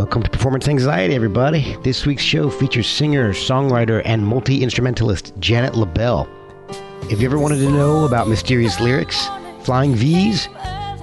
[0.00, 1.76] Welcome to Performance Anxiety, everybody.
[1.82, 6.26] This week's show features singer, songwriter, and multi instrumentalist Janet LaBelle.
[7.10, 9.28] If you ever wanted to know about mysterious lyrics,
[9.62, 10.48] flying V's,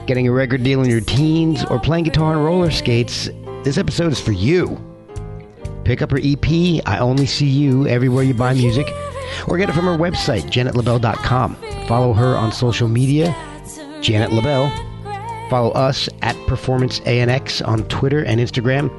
[0.07, 3.30] getting a record deal in your teens, or playing guitar on roller skates,
[3.64, 4.84] this episode is for you.
[5.84, 8.88] Pick up her EP, I Only See You, everywhere you buy music,
[9.48, 11.55] or get it from her website, janetlabelle.com.
[11.88, 13.36] Follow her on social media,
[14.02, 14.87] Janet LaBelle.
[15.50, 18.90] Follow us at Performance ANX on Twitter and Instagram.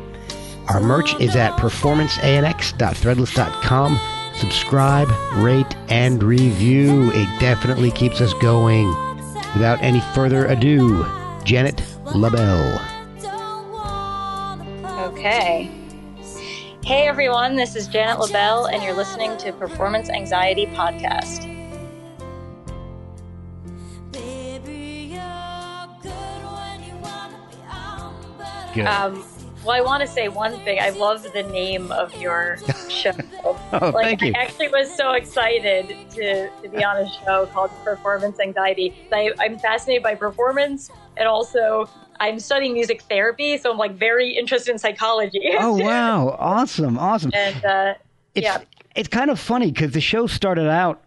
[0.68, 4.00] Our merch is at performanceanx.threadless.com.
[4.34, 7.10] Subscribe, rate, and review.
[7.12, 8.86] It definitely keeps us going.
[9.54, 11.04] Without any further ado,
[11.44, 11.82] Janet
[12.14, 12.78] LaBelle.
[15.08, 15.70] Okay.
[16.84, 21.57] Hey everyone, this is Janet LaBelle, and you're listening to Performance Anxiety Podcast.
[28.78, 28.86] Good.
[28.86, 29.24] Um,
[29.64, 30.78] well, I want to say one thing.
[30.80, 33.10] I love the name of your show.
[33.44, 34.32] oh, like, thank you.
[34.36, 38.94] I actually was so excited to, to be on a show called Performance Anxiety.
[39.12, 41.88] I, I'm fascinated by performance, and also
[42.20, 45.50] I'm studying music therapy, so I'm like very interested in psychology.
[45.58, 46.36] Oh, wow.
[46.38, 46.98] Awesome.
[46.98, 47.32] Awesome.
[47.34, 47.94] and uh,
[48.34, 48.58] It's, yeah,
[48.94, 51.02] it's kind of funny because the show started out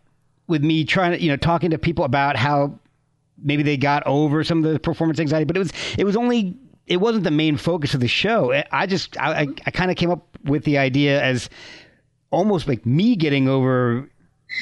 [0.47, 2.77] with me trying to, you know, talking to people about how
[3.41, 6.57] maybe they got over some of the performance anxiety, but it was, it was only,
[6.91, 8.51] it wasn't the main focus of the show.
[8.69, 11.49] I just, I, I, I kind of came up with the idea as
[12.31, 14.09] almost like me getting over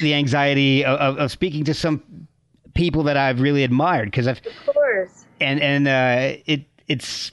[0.00, 2.28] the anxiety of, of, of speaking to some
[2.74, 5.24] people that I've really admired because I've, of course.
[5.40, 7.32] and and uh, it it's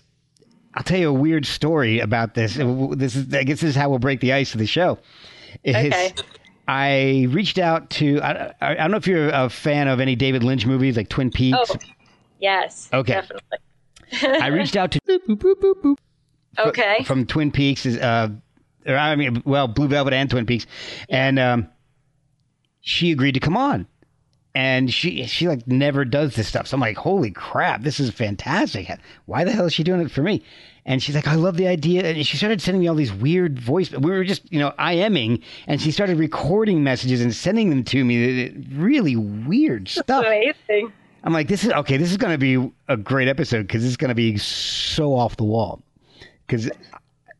[0.73, 2.55] I'll tell you a weird story about this.
[2.55, 4.97] This is I guess this is how we'll break the ice of the show.
[5.63, 6.13] Is Okay.
[6.67, 10.43] I reached out to I, I don't know if you're a fan of any David
[10.43, 11.57] Lynch movies like Twin Peaks.
[11.69, 11.75] Oh,
[12.39, 12.89] yes.
[12.91, 13.13] Okay.
[13.13, 13.59] Definitely.
[14.21, 15.97] I reached out to boop, boop, boop, boop, boop,
[16.55, 17.03] fr- Okay.
[17.03, 18.29] from Twin Peaks is uh
[18.85, 20.65] or I mean well Blue Velvet and Twin Peaks.
[21.09, 21.67] And um
[22.81, 23.87] she agreed to come on.
[24.55, 26.67] And she she like never does this stuff.
[26.67, 28.89] So I'm like holy crap this is fantastic.
[29.25, 30.41] Why the hell is she doing it for me?
[30.85, 32.03] And she's like I love the idea.
[32.05, 35.43] And she started sending me all these weird voice we were just you know IMing
[35.67, 38.49] and she started recording messages and sending them to me.
[38.73, 40.25] Really weird stuff.
[40.25, 40.91] Amazing.
[41.23, 41.97] I'm like, this is okay.
[41.97, 45.37] This is going to be a great episode because is going to be so off
[45.37, 45.81] the wall.
[46.45, 46.69] Because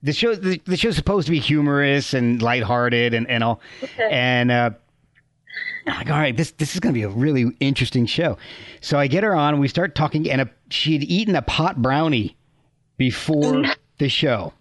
[0.04, 3.62] the show, the, the show's supposed to be humorous and lighthearted and and all,
[3.98, 4.72] and uh,
[5.86, 8.38] I'm like, all right, this this is going to be a really interesting show.
[8.82, 9.60] So I get her on.
[9.60, 12.36] We start talking, and a, she had eaten a pot brownie
[12.98, 13.64] before
[14.00, 14.54] the show.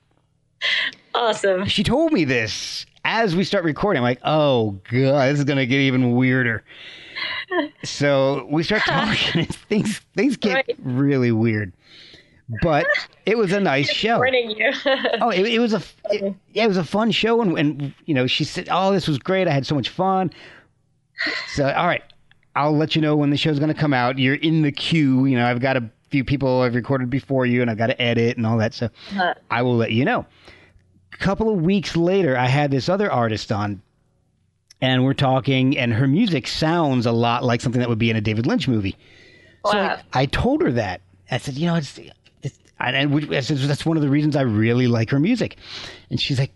[1.15, 1.67] Awesome.
[1.67, 3.99] She told me this as we start recording.
[3.99, 6.63] I'm like, oh god, this is gonna get even weirder.
[7.85, 10.77] So we start talking, and things things get Right.
[10.83, 11.73] really weird.
[12.63, 12.87] But
[13.25, 14.23] it was a nice show.
[14.25, 14.73] You.
[15.21, 18.15] Oh, it, it was a it, yeah, it was a fun show, and, and you
[18.15, 19.49] know, she said, "Oh, this was great.
[19.49, 20.31] I had so much fun."
[21.49, 22.03] So, all right,
[22.55, 24.19] I'll let you know when the show's going to come out.
[24.19, 25.27] You're in the queue.
[25.27, 28.01] You know, I've got a few people I've recorded before you, and I've got to
[28.01, 28.75] edit and all that.
[28.75, 30.25] So, Uh, I will let you know.
[31.13, 33.81] A couple of weeks later, I had this other artist on,
[34.81, 38.17] and we're talking, and her music sounds a lot like something that would be in
[38.17, 38.97] a David Lynch movie.
[39.67, 39.99] So Wow.
[40.13, 41.01] I, I told her that.
[41.31, 41.99] I said, you know, it's,
[42.43, 45.57] it's and we- I said, that's one of the reasons I really like her music.
[46.11, 46.53] And she's like,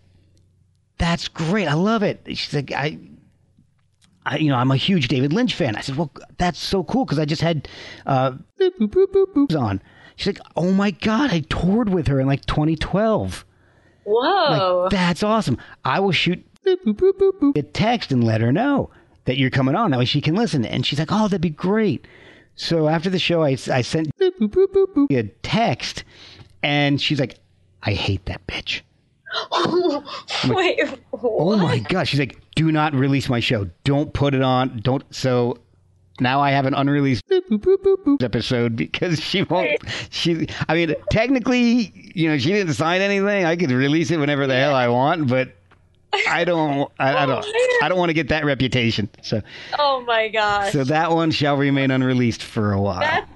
[0.97, 1.67] that's great.
[1.67, 2.21] I love it.
[2.27, 2.99] She's like, I,
[4.25, 5.75] I you know, I'm a huge David Lynch fan.
[5.75, 7.67] I said, well, that's so cool because I just had
[8.05, 9.81] uh, boop, boop, boop, boop, boops on.
[10.15, 13.45] She's like, oh my God, I toured with her in like 2012.
[14.03, 14.83] Whoa.
[14.83, 15.57] Like, that's awesome.
[15.83, 18.89] I will shoot boop, boop, boop, boop, boop, a text and let her know
[19.25, 19.91] that you're coming on.
[19.91, 20.65] That way she can listen.
[20.65, 22.05] And she's like, oh, that'd be great.
[22.55, 26.03] So after the show, I, I sent boop, boop, boop, boop, boop, a text,
[26.63, 27.39] and she's like,
[27.83, 28.81] I hate that bitch.
[30.47, 30.99] Wait.
[31.13, 32.07] Oh my god!
[32.07, 33.69] She's like, do not release my show.
[33.85, 34.81] Don't put it on.
[34.83, 35.03] Don't.
[35.13, 35.57] So
[36.19, 39.81] now I have an unreleased boop, boop, boop, boop, boop episode because she won't.
[40.09, 40.47] She.
[40.67, 43.45] I mean, technically, you know, she didn't sign anything.
[43.45, 45.55] I could release it whenever the hell I want, but
[46.27, 46.91] I don't.
[46.99, 47.45] I, I don't.
[47.81, 49.09] I don't want to get that reputation.
[49.21, 49.41] So,
[49.79, 50.71] Oh my gosh.
[50.71, 52.99] so that one shall remain unreleased for a while.
[52.99, 53.31] That's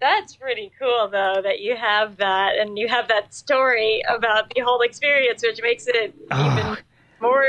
[0.00, 4.60] that's pretty cool though that you have that and you have that story about the
[4.62, 6.58] whole experience, which makes it Oh.
[6.58, 6.76] even
[7.20, 7.46] more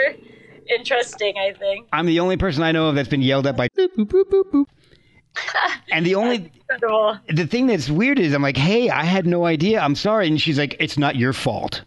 [0.69, 1.87] interesting, I think.
[1.91, 4.25] I'm the only person I know of that's been yelled at by boop, boop, boop,
[4.29, 4.65] boop, boop.
[5.91, 6.51] And the only
[7.29, 9.79] the thing that's weird is I'm like, hey, I had no idea.
[9.79, 10.27] I'm sorry.
[10.27, 11.83] And she's like, it's not your fault.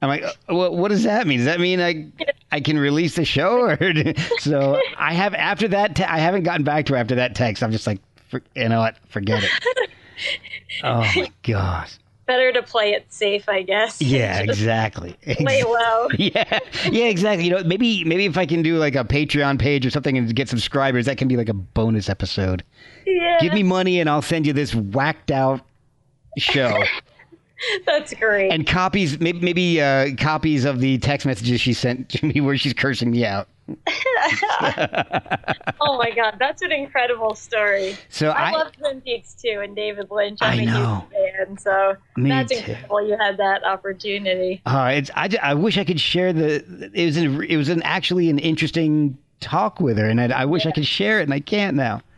[0.00, 1.38] I'm like, uh, what, what does that mean?
[1.38, 2.06] Does that mean I
[2.50, 3.60] I can release the show?
[3.60, 3.78] Or
[4.38, 5.96] so I have after that.
[5.96, 7.62] Te- I haven't gotten back to her after that text.
[7.62, 8.96] I'm just like, for, you know what?
[9.08, 9.50] Forget it.
[10.84, 11.98] oh my gosh.
[12.26, 14.00] better to play it safe, I guess.
[14.02, 15.16] Yeah, exactly.
[15.40, 16.08] Lay low.
[16.18, 16.58] yeah,
[16.90, 17.44] yeah, exactly.
[17.46, 20.34] You know, maybe maybe if I can do like a Patreon page or something and
[20.34, 22.62] get subscribers, that can be like a bonus episode.
[23.06, 25.60] Yeah, Give me money and I'll send you this whacked out
[26.38, 26.82] show
[27.86, 28.50] that's great.
[28.50, 32.56] and copies, maybe, maybe uh, copies of the text messages she sent to me where
[32.56, 33.48] she's cursing me out.
[35.80, 37.96] oh my god, that's an incredible story.
[38.08, 40.38] So I, I, love Twin Peaks too, and David Lynch.
[40.42, 41.06] I'm I a know.
[41.10, 42.58] huge fan, so Me that's too.
[42.58, 43.06] incredible.
[43.06, 44.60] You had that opportunity.
[44.66, 46.90] uh, it's I, I wish I could share the.
[46.92, 50.44] It was an, it was an actually an interesting talk with her, and I, I
[50.44, 52.00] wish I could share it, and I can't now.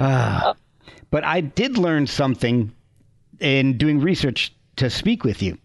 [0.00, 0.54] Ah.
[1.12, 2.72] but I did learn something
[3.40, 5.58] in doing research to speak with you.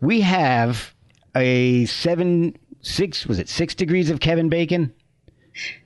[0.00, 0.94] We have
[1.34, 4.92] a seven six was it six degrees of Kevin Bacon?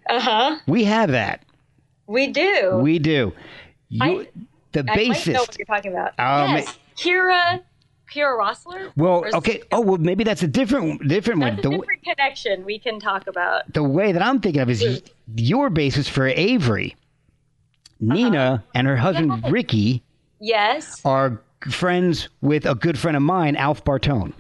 [0.09, 0.59] Uh huh.
[0.67, 1.45] We have that.
[2.07, 2.79] We do.
[2.83, 3.33] We do.
[3.89, 4.29] You, I-
[4.73, 5.39] the I might know bassist.
[5.39, 6.09] what you're talking about.
[6.19, 7.61] Um, yes, Kira.
[8.13, 8.91] Kira Roessler.
[8.97, 9.63] Well, okay.
[9.71, 11.53] Oh, well, maybe that's a different different That's one.
[11.53, 13.73] a The, w- different connection we can talk about.
[13.73, 15.03] the way that I'm thinking of is
[15.37, 16.97] your basis for Avery.
[18.01, 19.41] Nina and her husband Uh-huh.
[19.45, 19.51] Yeah.
[19.53, 20.03] Ricky
[20.41, 21.01] Yes.
[21.05, 21.41] are
[21.71, 24.33] friends with a good friend of mine, Alf Bartone.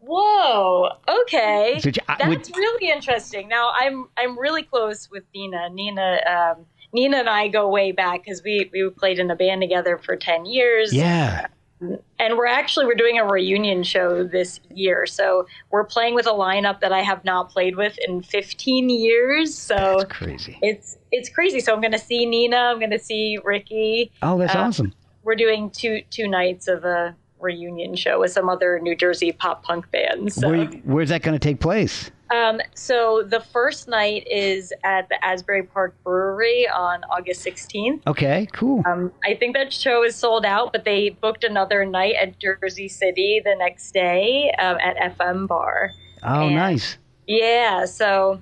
[0.00, 0.90] Whoa.
[1.08, 1.78] Okay.
[1.82, 3.48] So That's would- really interesting.
[3.48, 5.68] Now I'm I'm really close with Nina.
[5.70, 9.60] Nina um, Nina and I go way back because we we played in a band
[9.60, 10.92] together for ten years.
[10.92, 11.46] Yeah.
[11.80, 16.30] And we're actually we're doing a reunion show this year so we're playing with a
[16.30, 20.58] lineup that i have not played with in 15 years so That's crazy.
[20.62, 24.38] it's it's crazy so i'm going to see nina i'm going to see ricky Oh,
[24.38, 24.92] that's uh, awesome.
[25.22, 29.62] we're doing two two nights of a reunion show with some other new jersey pop
[29.62, 32.10] punk bands so Where, where's that going to take place?
[32.30, 38.46] Um, so the first night is at the asbury park brewery on august 16th Okay,
[38.52, 38.82] cool.
[38.86, 42.88] um, I think that show is sold out, but they booked another night at Jersey
[42.88, 45.90] City the next day um, at FM Bar.
[46.22, 46.96] oh, and- nice.
[47.26, 48.40] Yeah, so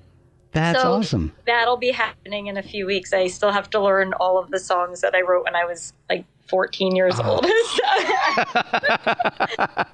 [0.53, 1.33] That's so awesome.
[1.47, 3.13] that'll be happening in a few weeks.
[3.13, 5.93] I still have to learn all of the songs that I wrote when I was
[6.09, 7.33] like 14 years Oh.
[7.33, 7.45] old.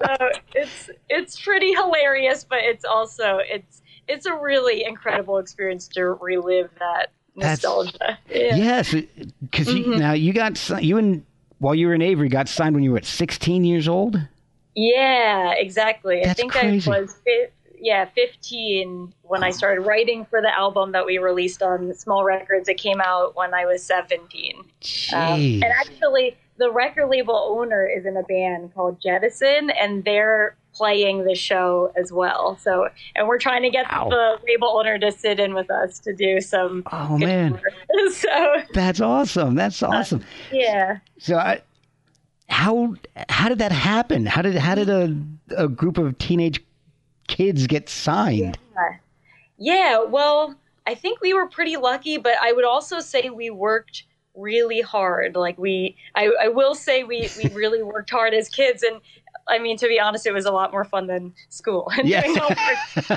[0.01, 6.03] so it's it's pretty hilarious, but it's also it's it's a really incredible experience to
[6.05, 8.17] relive that nostalgia.
[8.29, 8.55] Yeah.
[8.55, 8.93] Yes,
[9.41, 9.99] because Mm-hmm.
[9.99, 11.25] now you got you and
[11.59, 14.19] while you were in Avery got signed when you were at 16 years old.
[14.75, 16.21] Yeah, exactly.
[16.21, 16.91] I That's think crazy.
[16.91, 17.47] I was fi-
[17.79, 22.67] yeah, 15 when I started writing for the album that we released on Small Records.
[22.67, 24.55] It came out when I was 17.
[25.13, 30.55] Um, and actually, the record label owner is in a band called Jettison, and they're
[30.75, 32.57] playing the show as well.
[32.61, 34.09] So, and we're trying to get Wow.
[34.09, 36.83] the label owner to sit in with us to do some.
[36.91, 37.59] oh man,
[38.11, 39.55] so, that's awesome.
[39.55, 40.23] That's uh, awesome.
[40.51, 40.97] yeah.
[41.17, 41.61] So I,
[42.49, 42.95] how
[43.29, 44.25] how did that happen?
[44.25, 45.15] How did how did a
[45.57, 46.63] a group of teenage
[47.27, 48.57] kids get signed?
[48.73, 48.97] Yeah.
[49.57, 50.55] Yeah, well,
[50.85, 54.03] I think we were pretty lucky, but I would also say we worked
[54.35, 55.35] really hard.
[55.37, 58.99] Like we, I, I will say we, we really worked hard as kids, and
[59.47, 62.21] I mean to be honest, it was a lot more fun than school and Yeah.
[62.21, 62.57] doing homework.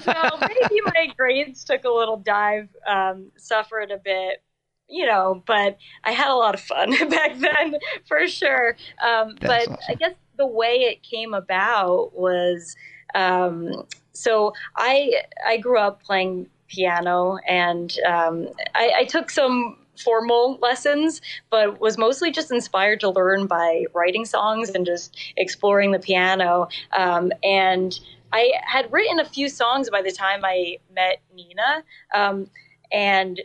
[0.04, 4.42] so maybe my grades took a little dive, um, suffered a bit.
[4.90, 7.76] You know, but I had a lot of fun back then
[8.06, 8.74] for sure.
[9.06, 9.76] Um, but awesome.
[9.90, 12.74] I guess the way it came about was
[13.14, 20.58] um, so I I grew up playing piano and um, I, I took some formal
[20.60, 25.98] lessons, but was mostly just inspired to learn by writing songs and just exploring the
[25.98, 26.68] piano.
[26.96, 27.98] Um, and
[28.32, 31.82] I had written a few songs by the time I met Nina,
[32.14, 32.48] um,
[32.92, 33.40] and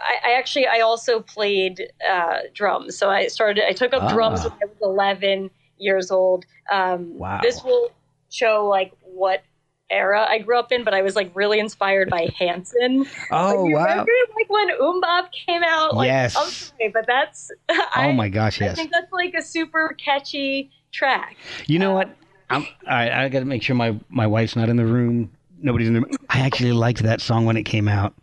[0.00, 2.96] I, I actually I also played uh, drums.
[2.98, 4.12] So I started I took up Ah.
[4.12, 6.44] drums when I was 11 years old.
[6.70, 7.40] Um, Wow.
[7.42, 7.90] This will
[8.30, 9.42] show like what
[9.90, 13.06] era I grew up in, but I was like really inspired by Hanson.
[13.30, 13.84] Oh Like, wow!
[13.84, 15.96] Remember like when MMMBop came out?
[15.96, 16.34] Like, Yes.
[16.34, 17.50] Sorry, but that's.
[17.68, 18.60] Oh I, Oh my gosh!
[18.60, 18.72] Yes.
[18.72, 21.36] I think that's like a super catchy track.
[21.66, 22.16] You know um, what?
[22.48, 25.30] I'm, right, I got to make sure my my wife's not in the room.
[25.60, 26.16] Nobody's in the room.
[26.28, 28.14] I actually liked that song when it came out.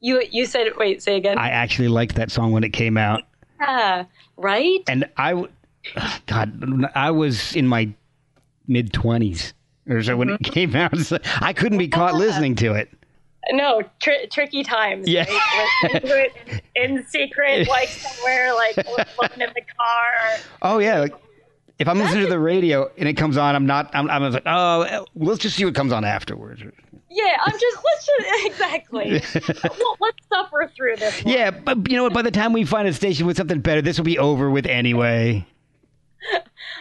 [0.00, 1.38] You you said wait, say again.
[1.38, 3.22] I actually liked that song when it came out,
[3.60, 4.04] yeah,
[4.36, 4.80] right?
[4.86, 5.46] and I,
[6.26, 7.92] God, I was in my
[8.68, 9.54] mid twenties
[9.88, 10.52] or so when it Mm-hmm.
[10.52, 10.96] came out.
[11.04, 12.90] So I couldn't be caught listening to it.
[13.50, 15.06] No, tr- tricky times.
[15.06, 15.24] Yeah.
[15.28, 15.68] Right?
[15.82, 16.32] Listening to it
[16.76, 20.38] in, in secret, like somewhere, like looking in the car.
[20.62, 21.00] Oh yeah.
[21.00, 21.14] Like,
[21.78, 23.90] if I'm listening to the radio and it comes on, I'm not.
[23.94, 26.62] I'm, I'm like, oh, let's just see what comes on afterwards.
[27.10, 29.22] Yeah, I'm just let's just exactly.
[29.78, 31.22] well, let's suffer through this.
[31.22, 31.34] One.
[31.34, 32.14] Yeah, but you know what?
[32.14, 34.66] By the time we find a station with something better, this will be over with
[34.66, 35.46] anyway.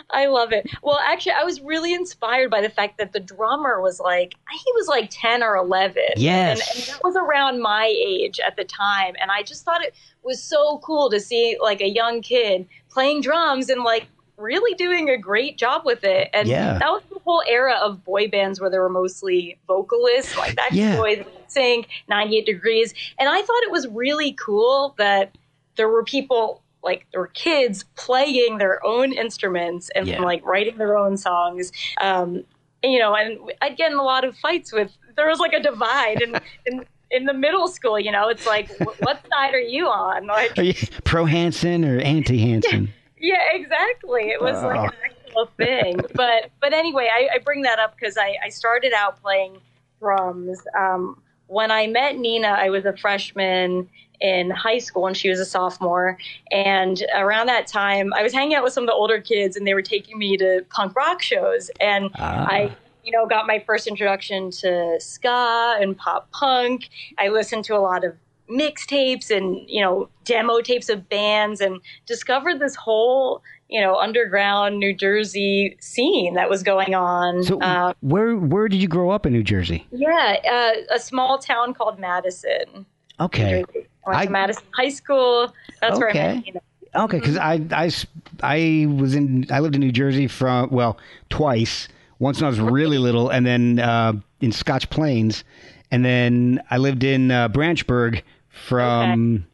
[0.09, 0.69] I love it.
[0.81, 4.71] Well, actually, I was really inspired by the fact that the drummer was like, he
[4.75, 6.03] was like 10 or 11.
[6.17, 6.59] Yes.
[6.59, 9.15] And, and that was around my age at the time.
[9.21, 9.93] And I just thought it
[10.23, 14.07] was so cool to see like a young kid playing drums and like
[14.37, 16.29] really doing a great job with it.
[16.33, 16.77] And Yeah.
[16.79, 20.71] that was the whole era of boy bands where there were mostly vocalists, like Backstreet
[20.73, 20.95] Yeah.
[20.97, 22.93] Boys, NSYNC, 98 Degrees.
[23.19, 25.37] And I thought it was really cool that
[25.75, 30.21] there were people like there were kids playing their own instruments and Yeah.
[30.21, 31.71] like writing their own songs.
[32.01, 32.43] Um,
[32.83, 34.91] and, you know, and I'd get in a lot of fights with.
[35.15, 36.35] There was like a divide in
[36.65, 37.97] in, in the middle school.
[37.99, 40.27] You know, it's like, what side are you on?
[40.27, 40.73] Like, Are you
[41.05, 42.91] pro Hanson or anti Hanson?
[43.17, 44.23] yeah, exactly.
[44.31, 44.67] It was Oh.
[44.67, 45.99] like an actual thing.
[46.15, 49.57] But but anyway, I, I bring that up because I, I started out playing
[49.99, 50.59] drums.
[50.77, 53.87] Um, when I met Nina, I was a freshman
[54.23, 56.17] in high school and she was a sophomore.
[56.49, 59.67] And around that time, I was hanging out with some of the older kids and
[59.67, 61.69] they were taking me to punk rock shows.
[61.81, 62.47] And Ah.
[62.49, 62.71] I,
[63.03, 66.87] you know, got my first introduction to ska and pop punk.
[67.19, 68.15] I listened to a lot of
[68.49, 74.79] mixtapes and, you know, demo tapes of bands and discovered this whole, you know, underground
[74.79, 77.43] New Jersey scene that was going on.
[77.43, 79.85] So Uh, where where did you grow up in New Jersey?
[79.91, 82.85] yeah, uh, a small town called Madison.
[83.19, 83.63] Okay.
[84.05, 85.53] I went I- to Madison High School.
[85.81, 86.51] That's where I Okay.
[86.53, 86.63] met.
[86.95, 88.05] Okay, because I, I, s-
[88.43, 90.97] I was in I lived in New Jersey from well
[91.29, 91.87] twice.
[92.19, 95.43] Once when I was really little, and then uh, in Scotch Plains,
[95.89, 99.45] and then I lived in uh, Branchburg from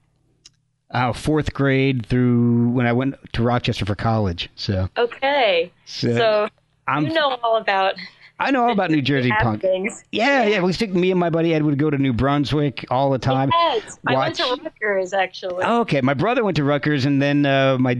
[0.92, 4.50] uh, fourth grade through when I went to Rochester for college.
[4.56, 5.72] So, Okay.
[5.86, 6.50] so, So
[6.88, 7.96] I'm you know all about
[8.40, 9.62] I know all about New Jersey punk.
[9.62, 10.04] things.
[10.12, 10.62] Yeah, yeah.
[10.62, 10.94] We stick.
[10.94, 13.50] Me and my buddy Ed would go to New Brunswick all the time.
[13.54, 15.64] Yes, I went to Rutgers actually.
[15.66, 18.00] Okay, my brother went to Rutgers, and then uh, my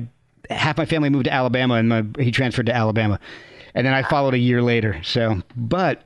[0.50, 3.20] half my family moved to Alabama, and my, he transferred to Alabama,
[3.76, 5.02] and then I followed a year later.
[5.04, 6.06] So, but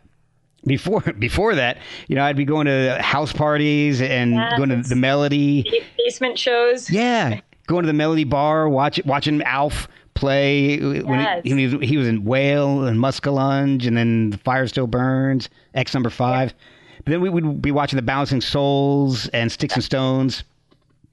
[0.66, 4.58] before before that, you know, I'd be going to house parties and Yes.
[4.58, 5.63] going to the Melody.
[5.98, 6.90] Basement shows.
[6.90, 11.41] Yeah, going to the Melody Bar, watch watching Alf play when Yes.
[11.43, 15.50] he, he, was, he was in Whale and Muskellunge, and then The Fire Still Burns,
[15.74, 16.53] X Number Five.
[16.98, 20.43] But then we would be watching the Bouncing Souls and Sticks and Stones.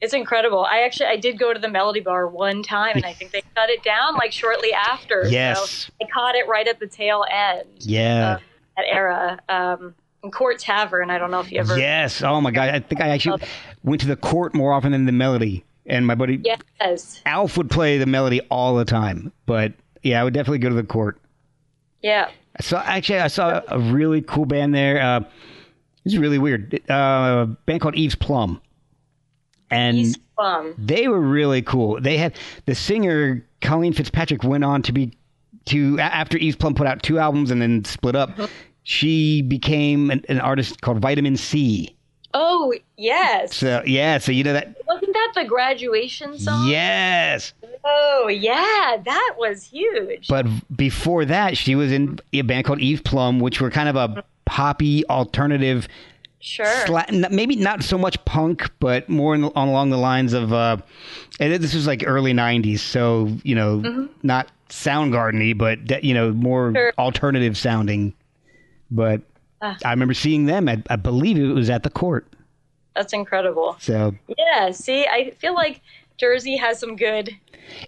[0.00, 0.64] It's incredible.
[0.64, 3.42] I actually I did go to the Melody Bar one time, and I think they
[3.54, 5.26] cut it down like shortly after.
[5.28, 5.71] Yes.
[5.71, 7.66] So I caught it right at the tail end.
[7.80, 8.37] Yeah.
[8.37, 8.42] of
[8.76, 9.38] that era.
[9.49, 11.11] Um, in Court Tavern.
[11.11, 11.78] I don't know if you ever.
[11.78, 12.23] Yes.
[12.23, 12.69] Oh my God.
[12.69, 13.42] I think I actually
[13.83, 15.64] went to the court more often than the melody.
[15.87, 17.23] And my buddy Yes.
[17.27, 19.33] Alf would play the melody all the time.
[19.47, 19.73] But
[20.03, 21.19] yeah, I would definitely go to the court.
[22.03, 22.31] Yeah.
[22.61, 25.01] So actually, I saw a really cool band there.
[25.01, 25.21] Uh,
[26.05, 26.81] is really weird.
[26.91, 28.61] Uh, a band called Eve's Plum,
[29.71, 30.75] and He's fun.
[30.79, 32.01] they were really cool.
[32.01, 35.13] They had the singer Colleen Fitzpatrick went on to be
[35.67, 38.31] to after Eve's Plum put out two albums and then split up.
[38.83, 41.95] She became an, an artist called Vitamin C.
[42.33, 43.57] Oh yes.
[43.57, 44.77] So yeah, so you know that.
[44.87, 46.69] Wasn't that the graduation song?
[46.69, 47.53] Yes,
[47.85, 50.29] Oh yeah, that was huge.
[50.29, 50.47] but
[50.77, 54.23] before that, she was in a band called Eve Plum, which were kind of a
[54.45, 55.89] poppy alternative
[56.41, 56.67] sure.
[56.67, 60.53] sla- maybe not so much punk, but more in, on along the lines of.
[60.53, 60.77] Uh,
[61.41, 66.73] and this was like early '90s, so you know, not Soundgarden-y, but you know, more
[66.75, 66.93] Sure.
[66.99, 68.13] alternative sounding.
[68.91, 69.23] But
[69.62, 69.76] Ah.
[69.85, 70.69] I remember seeing them.
[70.69, 72.26] At, I believe it was at the court.
[72.97, 73.76] That's incredible.
[73.81, 74.71] So Yeah.
[74.73, 75.81] See, I feel like
[76.17, 77.31] Jersey has some good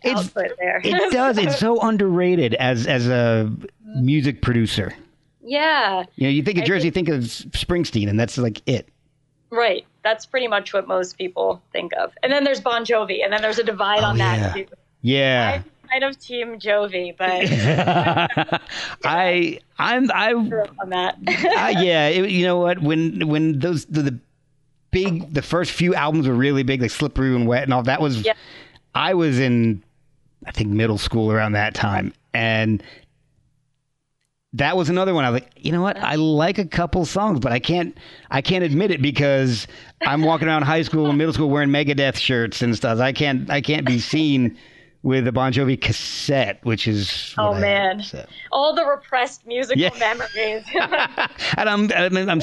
[0.02, 0.80] it's output there.
[0.84, 1.38] it does.
[1.38, 3.50] It's so underrated as as a
[3.84, 4.94] music producer.
[5.42, 6.04] yeah.
[6.16, 8.88] You know, you think of I Jersey, think of Springsteen, and that's like it.
[9.50, 9.84] Right.
[10.02, 12.12] That's pretty much what most people think of.
[12.22, 14.38] And then there's Bon Jovi, and then there's a divide on Oh, yeah.
[14.38, 14.66] that too.
[15.02, 15.62] Yeah.
[15.92, 18.62] Kind of Team Jovi, but
[19.04, 21.16] I I'm I on that.
[21.26, 22.80] uh, yeah, it, you know what?
[22.80, 24.18] When when those the, the
[24.90, 28.00] big the first few albums were really big, like Slippery and Wet and all that
[28.00, 28.24] was.
[28.24, 28.32] Yeah.
[28.94, 29.82] I was in,
[30.46, 32.82] I think middle school around that time, and
[34.54, 35.24] that was another one.
[35.24, 35.98] I was like, you know what?
[35.98, 37.96] I like a couple songs, but I can't
[38.30, 39.66] I can't admit it because
[40.00, 42.98] I'm walking around high school and middle school wearing Megadeth shirts and stuff.
[42.98, 44.56] I can't I can't be seen
[45.02, 48.02] with a Bon Jovi cassette, which is Oh, man.
[48.02, 48.24] so.
[48.52, 49.90] All the repressed musical Yeah.
[49.98, 50.64] memories.
[51.56, 52.40] and I'm I'm I'm,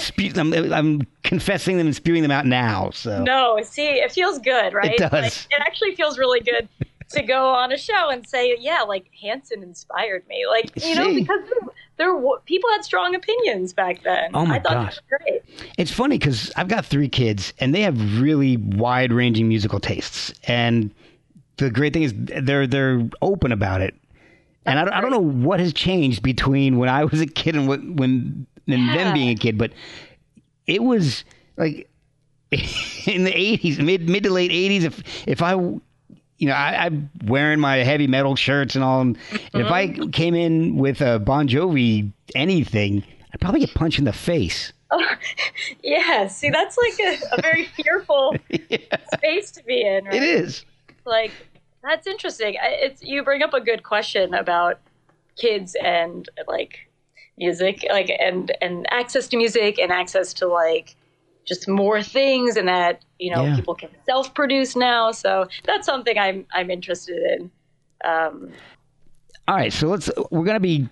[0.54, 2.90] I'm I'm confessing them and spewing them out now.
[2.92, 4.92] So no, see, it feels good, right?
[4.94, 5.12] It does.
[5.12, 6.68] Like, it actually feels really good
[7.12, 10.46] to go on a show and say, yeah, like Hanson inspired me.
[10.48, 11.40] Like, you know, because
[11.98, 14.30] there, were, people had strong opinions back then.
[14.34, 15.00] Oh, my I thought gosh.
[15.10, 15.70] that was great.
[15.78, 20.32] it's funny because I've got three kids and they have really wide ranging musical tastes.
[20.44, 20.92] And
[21.66, 23.96] the great thing is they're they're open about it.
[24.66, 27.56] and I don't, I don't know what has changed between when I was a kid
[27.56, 28.94] and what, when and Yeah.
[28.94, 29.72] them being a kid, but
[30.68, 31.24] it was
[31.58, 31.90] like
[32.52, 34.84] in the '80s, mid mid to late '80s.
[34.84, 39.18] If if I, you know, I, I'm wearing my heavy metal shirts and all, and
[39.54, 40.10] if I Mm-hmm.
[40.12, 44.74] came in with a Bon Jovi anything, I'd probably get punched in the face.
[45.84, 48.36] Yeah, see, that's like a, a very fearful
[49.14, 50.06] space to be in.
[50.06, 50.16] Right?
[50.16, 50.66] It is.
[51.06, 51.32] Like,
[51.84, 52.56] that's interesting.
[52.62, 54.80] It's you bring up a good question about
[55.38, 56.90] kids and like
[57.38, 60.96] music, like and and access to music and access to like
[61.46, 63.56] just more things, and that you know Yeah.
[63.56, 65.12] people can self-produce now.
[65.12, 67.52] So that's something I'm I'm interested in.
[68.04, 68.52] Um,
[69.48, 70.10] All right, so let's.
[70.32, 70.88] We're gonna be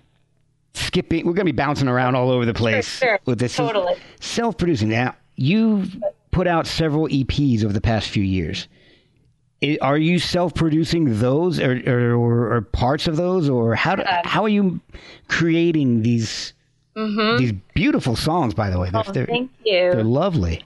[0.74, 1.26] skipping.
[1.26, 3.20] We're gonna be bouncing around all over the place sure.
[3.24, 3.54] with this.
[3.56, 3.94] Totally.
[4.20, 4.88] Self-producing.
[4.88, 5.96] Now, you've
[6.30, 8.68] put out several EPs over the past few years.
[9.80, 14.44] Are you self-producing those, or, or, or, or parts of those, or how do, how
[14.44, 14.80] are you
[15.28, 16.52] creating these
[17.38, 18.54] these beautiful songs?
[18.54, 19.32] By the way, they're, they're, Mm-hmm.
[19.32, 19.92] Thank you.
[19.92, 20.64] they're lovely.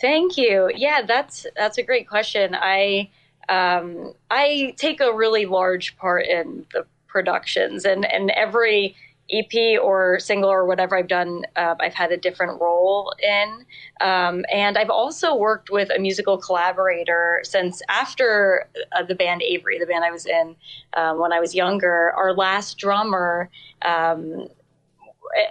[0.00, 0.70] Thank you.
[0.74, 2.56] Yeah, that's that's a great question.
[2.60, 3.10] I
[3.48, 8.96] um, I take a really large part in the productions, and and every
[9.30, 13.64] EP or single or whatever I've done, uh, I've had a different role in.
[14.00, 19.78] Um, and I've also worked with a musical collaborator since after uh, the band Avery,
[19.78, 20.56] the band I was in
[20.94, 22.12] um, when I was younger.
[22.12, 23.50] Our last drummer.
[23.82, 24.48] Um,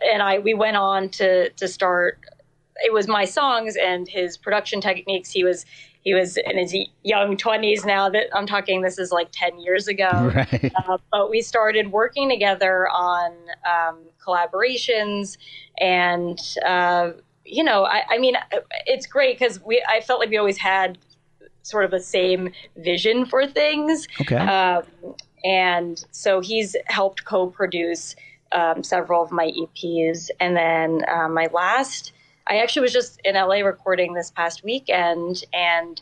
[0.05, 2.19] and I we went on to to start
[2.77, 5.31] it was my songs and his production techniques.
[5.31, 5.65] He was
[6.03, 8.09] he was in his young twenties now.
[8.09, 10.09] That I'm talking, this is like ten years ago.
[10.33, 10.71] Right.
[10.87, 13.31] Uh, but we started working together on
[13.65, 15.37] um, collaborations,
[15.79, 17.11] and uh,
[17.45, 18.35] you know, I, I mean,
[18.85, 20.97] it's great because we I felt like we always had
[21.63, 24.07] sort of the same vision for things.
[24.21, 24.35] Okay.
[24.35, 24.83] Um,
[25.45, 28.15] and so he's helped co-produce
[28.53, 32.11] um, several of my EPs, and then uh, my last.
[32.47, 36.01] I actually was just in LA recording this past weekend and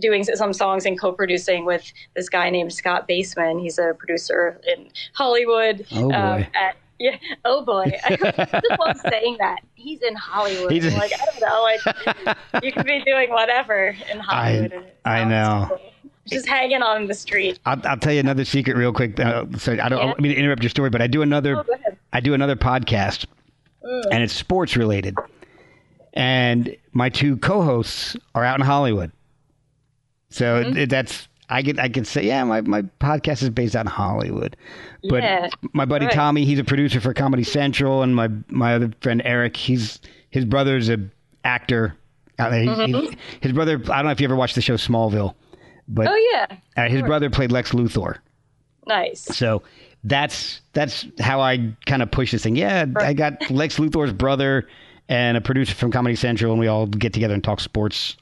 [0.00, 3.58] doing some songs and co-producing with this guy named Scott Baseman.
[3.58, 5.86] He's a producer in Hollywood.
[5.92, 6.48] Oh, boy.
[6.54, 7.16] at, yeah.
[7.44, 7.92] Oh boy.
[8.04, 8.38] I just
[8.80, 9.60] love saying that.
[9.74, 10.70] He's in Hollywood.
[10.70, 11.62] He's- like I don't know.
[12.54, 14.72] Like you could be doing whatever in Hollywood.
[14.72, 15.66] it I know.
[15.70, 15.80] cool.
[16.28, 17.58] Just hanging on the street.
[17.66, 19.18] I'll, I'll tell you another secret real quick.
[19.20, 20.06] Uh, so I don't, I Yeah.
[20.06, 21.56] don't mean to interrupt your story, but I do another.
[21.58, 21.64] Oh.
[22.12, 23.26] I do another podcast,
[23.82, 25.14] and it's sports related.
[26.16, 29.12] And my two co-hosts are out in Hollywood,
[30.30, 30.76] so Mm-hmm.
[30.78, 33.92] it, that's I get I can say yeah, my, my podcast is based out in
[33.92, 34.56] Hollywood.
[35.08, 36.14] But Yeah, my buddy right.
[36.14, 40.00] Tommy, he's a producer for Comedy Central, and my my other friend Eric, he's
[40.30, 40.98] his brother's a
[41.44, 41.94] actor.
[42.38, 42.62] Out there.
[42.62, 42.94] He- Mm-hmm.
[43.12, 45.34] he- his brother, I don't know if you ever watched the show Smallville,
[45.88, 46.56] but Oh yeah.
[46.76, 48.18] uh, his brother played Lex Luthor.
[48.86, 49.20] Nice.
[49.22, 49.62] So
[50.04, 52.56] that's that's how I kind of push this thing.
[52.56, 54.66] Yeah, I got Lex Luthor's brother
[55.08, 58.16] and a producer from Comedy Central, and we all get together and talk sports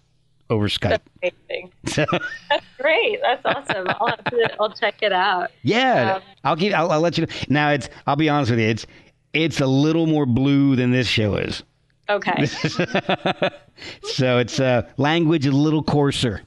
[0.50, 1.00] over Skype.
[1.22, 1.72] Amazing.
[1.86, 2.04] So,
[2.50, 3.18] That's great.
[3.22, 3.86] That's awesome.
[3.88, 4.56] I'll have to.
[4.60, 5.50] I'll check it out.
[5.62, 6.74] yeah, Um, I'll give.
[6.74, 7.32] I'll, I'll let you know.
[7.48, 7.88] Now it's.
[8.06, 8.66] I'll be honest with you.
[8.68, 8.86] It's
[9.32, 11.62] it's a little more blue than this show is.
[12.08, 12.46] Okay.
[14.04, 16.42] So it's uh, language a little coarser.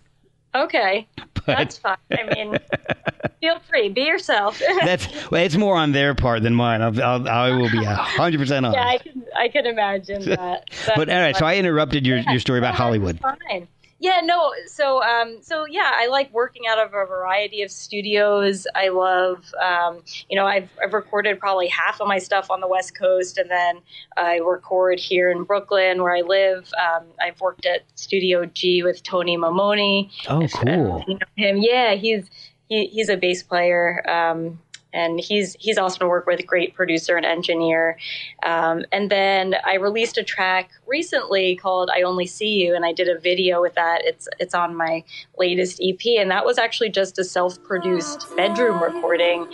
[0.64, 1.08] Okay.
[1.46, 1.98] That's fine.
[2.12, 2.58] I mean,
[3.42, 3.90] feel free.
[3.90, 4.62] Be yourself.
[4.84, 6.82] That's well, it's more on their part than mine.
[6.82, 8.78] I'll, I'll I will be hundred percent honest.
[8.78, 9.26] yeah, I can.
[9.36, 10.70] I can imagine that.
[10.96, 13.20] but all right, so I interrupted your, your story about Hollywood.
[13.20, 13.68] Fine.
[14.00, 14.54] Yeah, no.
[14.68, 18.68] So, um, so yeah, I like working out of a variety of studios.
[18.76, 22.68] I love, um, you know, I've, I've recorded probably half of my stuff on the
[22.68, 23.80] West Coast, and then
[24.16, 26.72] I record here in Brooklyn where I live.
[26.80, 30.12] Um, I've worked at Studio G with Tony Maimone.
[30.30, 31.04] Oh, cool.
[31.08, 31.58] you know him?
[31.58, 32.30] Yeah, he's
[32.70, 34.08] he, he's a bass player.
[34.10, 34.60] Um,
[34.94, 37.98] and he's he's also work with great producer and engineer.
[38.44, 42.94] Um, and then I released a track recently called "I Only See You," and I
[42.94, 44.02] did a video with that.
[44.04, 45.04] It's it's on my
[45.38, 49.48] latest EP, and that was actually just a self-produced bedroom recording.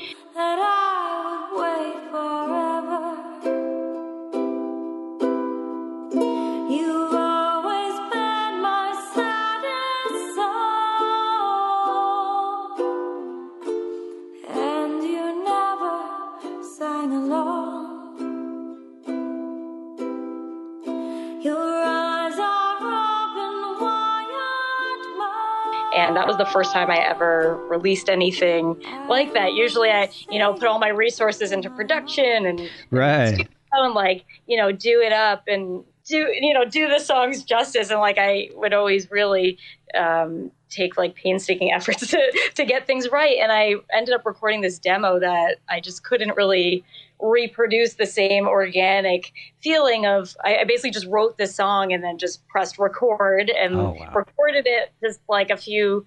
[26.08, 29.54] And that was the first time I ever released anything like that.
[29.54, 33.48] Usually, I you know put all my resources into production and Right.
[33.72, 37.90] and like you know do it up and do you know do the songs justice
[37.90, 39.58] and like i would always really
[39.98, 44.62] um, take like painstaking efforts to, to get things right and i ended up recording
[44.62, 46.84] this demo that i just couldn't really
[47.24, 49.32] reproduce the same organic
[49.62, 53.76] feeling of I, I basically just wrote this song and then just pressed record and
[53.76, 54.14] Oh, wow.
[54.14, 56.06] recorded it just like a few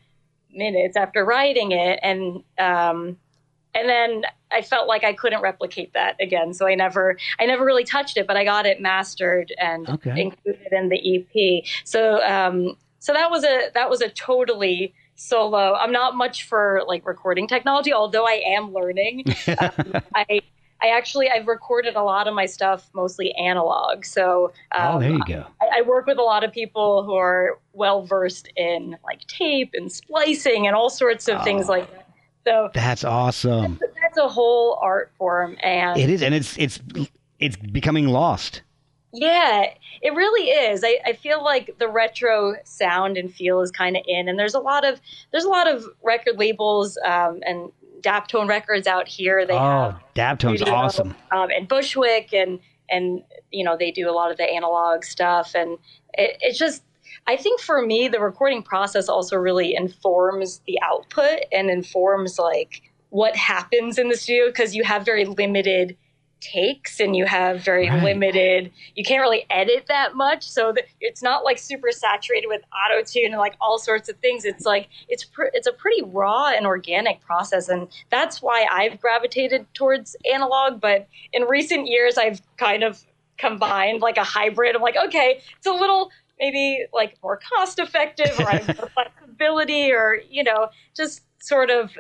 [0.53, 3.17] minutes after writing it and um
[3.75, 7.63] and then I felt like I couldn't replicate that again, so I never, I never
[7.63, 8.27] really touched it.
[8.27, 10.19] But I got it mastered and Okay.
[10.19, 11.63] included in the EP.
[11.85, 15.75] So, um, so that was a that was a totally solo.
[15.75, 19.25] I'm not much for like recording technology, although I am learning.
[19.59, 20.41] um, I
[20.87, 24.05] I actually I've recorded a lot of my stuff mostly analog.
[24.05, 25.45] So um, oh, there you go.
[25.61, 29.71] I, I work with a lot of people who are well versed in like tape
[29.75, 31.73] and splicing and all sorts of things Oh.
[31.73, 32.03] like that.
[32.47, 33.81] So That's awesome.
[34.01, 36.81] that's a whole art form, and It is, and it's it's
[37.41, 38.63] it's becoming lost.
[39.13, 39.65] yeah,
[40.03, 40.85] it really is.
[40.85, 44.55] I, I feel like the retro sound and feel is kind of in, and there's
[44.55, 45.01] a lot of
[45.33, 47.73] there's a lot of record labels um, and
[48.07, 49.45] Daptone Records out here.
[49.45, 51.15] They oh, have Daptone's studio, awesome.
[51.33, 55.55] um, and Bushwick, and and you know they do a lot of the analog stuff,
[55.55, 55.79] and
[56.15, 56.83] it, it's just.
[57.29, 62.83] I think for me, the recording process also really informs the output and informs like
[63.11, 65.97] what happens in the studio because you have very limited
[66.53, 68.03] takes and you have very Right.
[68.03, 70.43] limited you can't really edit that much.
[70.45, 74.17] So that it's not like super saturated with auto tune and like all sorts of
[74.19, 74.45] things.
[74.45, 77.69] It's like it's pr- it's a pretty raw and organic process.
[77.69, 80.81] And that's why I've gravitated towards analog.
[80.81, 83.03] But in recent years I've kind of
[83.39, 88.33] combined like a hybrid of like okay it's a little maybe like more cost effective
[88.41, 91.93] or I have more flexibility or you know just sort of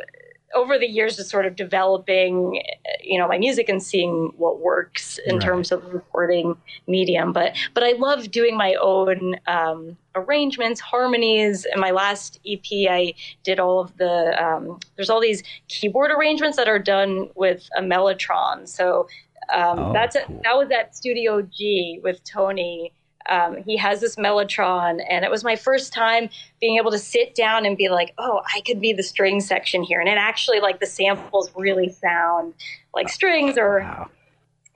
[0.55, 2.61] over the years just sort of developing
[3.03, 5.45] you know my music and seeing what works in Right.
[5.45, 6.57] terms of recording
[6.87, 12.65] medium but but i love doing my own um, arrangements harmonies in my last ep
[12.89, 13.13] i
[13.45, 17.83] did all of the um, there's all these keyboard arrangements that are done with a
[17.83, 19.07] mellotron so
[19.55, 20.41] um, Oh, that's cool.
[20.45, 22.93] that was at studio g with tony
[23.29, 26.29] um, he has this mellotron and it was my first time
[26.61, 29.83] being able to sit down and be like oh i could be the string section
[29.83, 30.01] here.
[30.01, 32.55] And it actually like the samples really sound
[32.95, 34.11] like strings or Wow,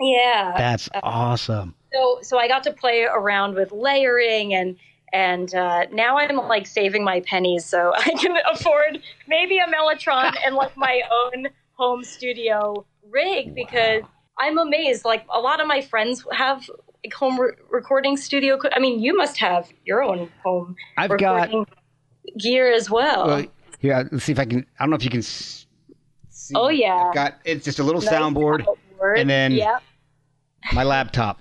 [0.00, 0.54] yeah.
[0.56, 1.74] That's awesome.
[1.92, 4.76] so so i got to play around with layering and
[5.12, 10.34] and uh, now i'm like saving my pennies so i can afford maybe a mellotron
[10.44, 14.02] and like my own home studio rig because
[14.38, 15.04] i'm amazed.
[15.04, 16.68] Like a lot of my friends have
[17.04, 21.42] like home re- recording studio i mean you must have your own home I've got
[21.46, 21.66] recording
[22.38, 23.46] gear as well Well,
[23.78, 24.66] here, let's see if I can.
[24.78, 25.22] I don't know if you can.
[25.22, 26.52] See.
[26.54, 26.96] Oh, yeah.
[27.08, 29.18] I've got it's just a little Nice soundboard, outboard.
[29.18, 29.82] and then- yep
[30.74, 31.40] my laptop.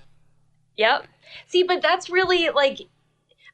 [0.78, 1.06] Yep.
[1.46, 2.80] See, but that's really like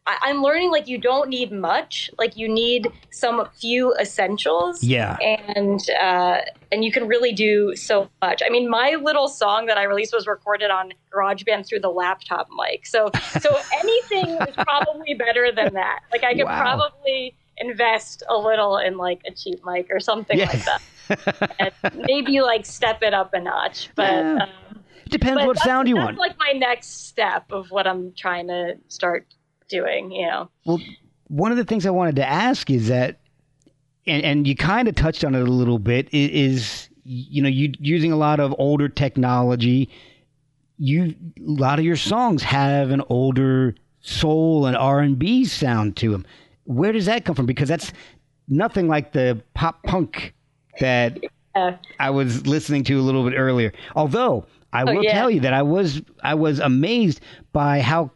[0.07, 2.11] I, I'm learning like you don't need much.
[2.19, 4.83] Like you need some few essentials.
[4.83, 5.16] Yeah.
[5.21, 6.40] And uh,
[6.73, 8.42] and you can really do so much.
[8.45, 12.49] I mean, my little song that I released was recorded on GarageBand through the laptop
[12.57, 12.87] mic.
[12.87, 16.01] So so anything is probably better than that.
[16.12, 16.61] Like I could Wow.
[16.61, 20.47] probably invest a little in like a cheap mic or something Yeah.
[20.47, 21.51] like that.
[21.59, 21.73] And
[22.07, 23.90] maybe like step it up a notch.
[23.95, 24.38] But Yeah.
[24.42, 26.19] um, depends but what sound you want.
[26.19, 29.27] like my next step of what I'm trying to start
[29.68, 30.11] doing.
[30.11, 30.50] You know.
[30.64, 30.81] Well,
[31.29, 33.18] one of the things I wanted to ask is that,
[34.07, 37.72] and, and you kind of touched on it a little bit, is you know you
[37.79, 39.88] using a lot of older technology.
[40.79, 45.96] You a lot of your songs have an older soul and R and B sound
[45.98, 46.26] to them.
[46.64, 47.46] Where does that come from?
[47.46, 47.92] Because that's
[48.48, 50.35] nothing like the pop punk
[50.81, 51.18] that
[51.55, 53.72] Uh, I was listening to a little bit earlier.
[53.94, 55.12] Although I will Oh, yeah.
[55.14, 57.20] tell you that I was I was amazed
[57.52, 58.11] by how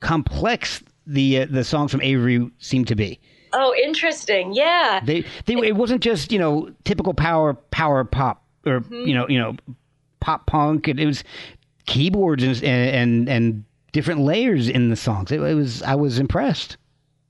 [0.00, 3.18] complex the uh, the songs from Avery seemed to be.
[3.52, 4.52] oh, interesting.
[4.52, 5.00] Yeah.
[5.04, 9.06] They they it wasn't just you know typical power power pop or Mm-hmm.
[9.08, 9.56] you know you know
[10.20, 10.88] pop punk.
[10.88, 11.24] It, it was
[11.86, 15.32] keyboards and, and and different layers in the songs.
[15.32, 16.76] It, it was I was impressed.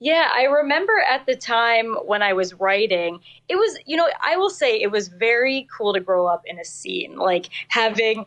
[0.01, 4.37] Yeah, I remember at the time when I was writing, it was, you know, I
[4.37, 8.25] will say it was very cool to grow up in a scene, like having,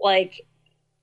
[0.00, 0.46] like,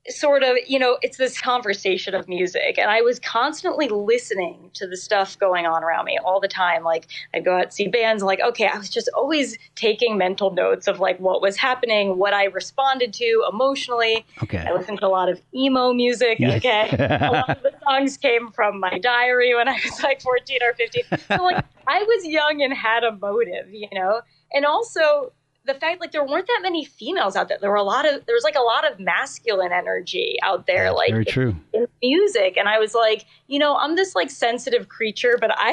[0.10, 2.78] sort of, you know, it's this conversation of music.
[2.78, 6.84] And I was constantly listening to the stuff going on around me all the time.
[6.84, 10.88] Like, I'd go out, see bands, like, okay, I was just always taking mental notes
[10.88, 14.26] of like what was happening, what I responded to emotionally.
[14.44, 14.60] Okay.
[14.60, 16.40] I listened to a lot of emo music.
[16.42, 16.90] Okay,
[17.22, 20.74] a lot of the songs came from my diary when I was like 14 or
[20.74, 21.04] 15.
[21.28, 24.22] So like I was young and had a motive, you know,
[24.54, 25.32] and also
[25.72, 27.58] the fact like there weren't that many females out there.
[27.62, 30.86] There were a lot of there was like a lot of masculine energy out there,
[30.86, 31.56] That's like very true.
[31.74, 32.58] in music.
[32.58, 35.72] And I was like, you know, I'm this like sensitive creature, but I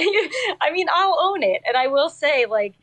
[0.61, 1.63] I mean I'll own it.
[1.67, 2.75] And I will say, like,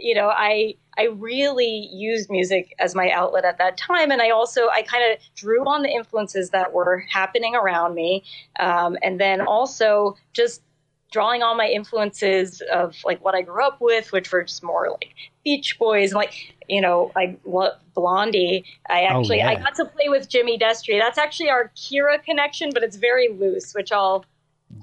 [0.00, 4.30] you know, I I really used music as my outlet at that time, and I
[4.30, 8.22] also I kind of drew on the influences that were happening around me,
[8.60, 10.62] um, and then also just
[11.10, 14.90] drawing on my influences of like what I grew up with, which were just more
[14.90, 18.64] like Beach Boys, and like you know, I love Blondie.
[18.88, 20.98] I Oh, actually I got to play with Jimmy Destri.
[21.00, 24.24] That's actually our Kira connection, but it's very loose, which I'll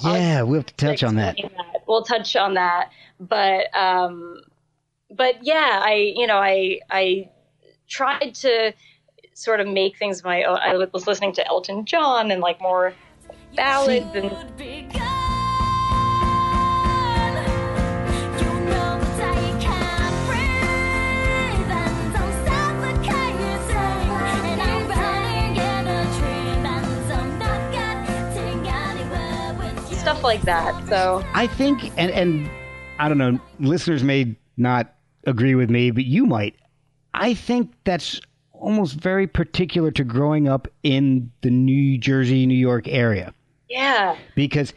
[0.02, 1.39] Yeah, we'll have to touch on that.
[1.39, 4.41] explain We'll touch on that, but um,
[5.10, 7.30] but yeah, I you know I I
[7.88, 8.73] tried to
[9.34, 10.58] sort of make things my own.
[10.58, 12.93] I was listening to Elton John and like more
[13.56, 14.36] ballads and
[30.28, 30.88] like that.
[30.90, 32.50] So I think, and and
[33.00, 34.94] I don't know, listeners may not
[35.26, 36.56] agree with me, but you might.
[37.13, 38.20] I think that's
[38.52, 43.34] almost very particular to growing up in the New Jersey, New York area,
[43.70, 44.74] yeah, because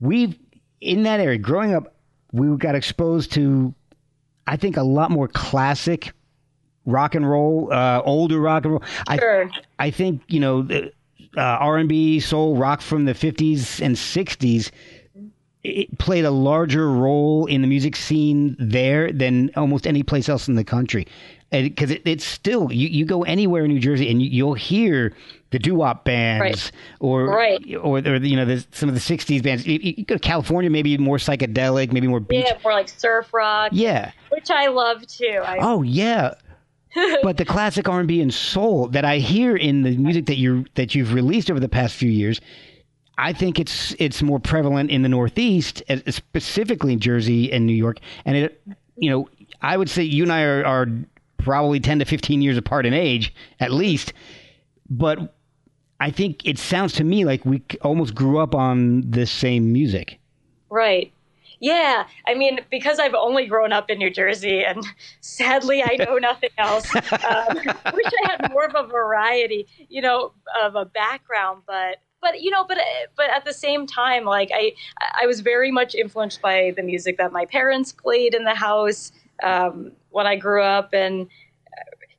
[0.00, 0.38] we've
[0.82, 1.94] in that area growing up,
[2.32, 3.74] we got exposed to,
[4.46, 6.12] I think, a lot more classic
[6.84, 8.82] rock and roll, uh, older rock and roll.
[9.08, 9.50] I sure.
[9.78, 10.92] I think you know the,
[11.36, 14.70] uh, R and B, soul, rock from the fifties and sixties.
[15.62, 20.48] It played a larger role in the music scene there than almost any place else
[20.48, 21.06] in the country,
[21.50, 25.14] because it, it's still you, you go anywhere in New Jersey and you, you'll hear
[25.50, 26.72] the doo wop bands Right.
[27.00, 27.62] or Right.
[27.76, 29.66] or or you know the, some of the '60s bands.
[29.66, 32.46] You, you go to California, maybe more psychedelic, maybe more beach.
[32.48, 34.12] Yeah, more like surf rock, yeah.
[34.30, 35.42] which I love too.
[35.44, 36.34] I, Oh yeah.
[37.22, 40.94] but the classic R&B and soul that I hear in the music that you that
[40.94, 42.40] you've released over the past few years,
[43.18, 47.98] I think it's it's more prevalent in the Northeast, specifically in Jersey and New York.
[48.24, 48.62] And it,
[48.96, 49.28] you know,
[49.62, 50.86] I would say you and I are, are
[51.38, 54.12] probably ten to fifteen years apart in age, at least.
[54.88, 55.34] But
[56.00, 60.18] I think it sounds to me like we almost grew up on the same music.
[60.70, 61.12] Right.
[61.60, 62.06] Yeah.
[62.26, 64.84] I mean, because I've only grown up in New Jersey and
[65.20, 66.92] sadly I know nothing else.
[66.94, 67.56] Um,
[67.94, 72.50] wish I had more of a variety, you know, of a background, but but you
[72.50, 72.78] know, but
[73.16, 74.72] but at the same time, like I
[75.20, 79.12] I was very much influenced by the music that my parents played in the house
[79.42, 81.28] um, when I grew up, and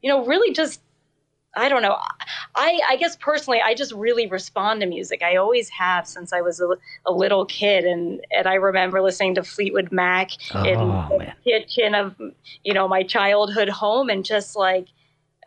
[0.01, 0.81] you know, really just
[1.55, 1.97] I don't know.
[2.55, 5.21] I, I guess personally, I just really respond to music.
[5.21, 6.69] I always have since I was a,
[7.05, 10.31] a little kid, and, and I remember listening to Fleetwood Mac
[10.65, 11.35] in Oh, the man.
[11.43, 12.15] kitchen of
[12.63, 14.87] you know my childhood home, and just like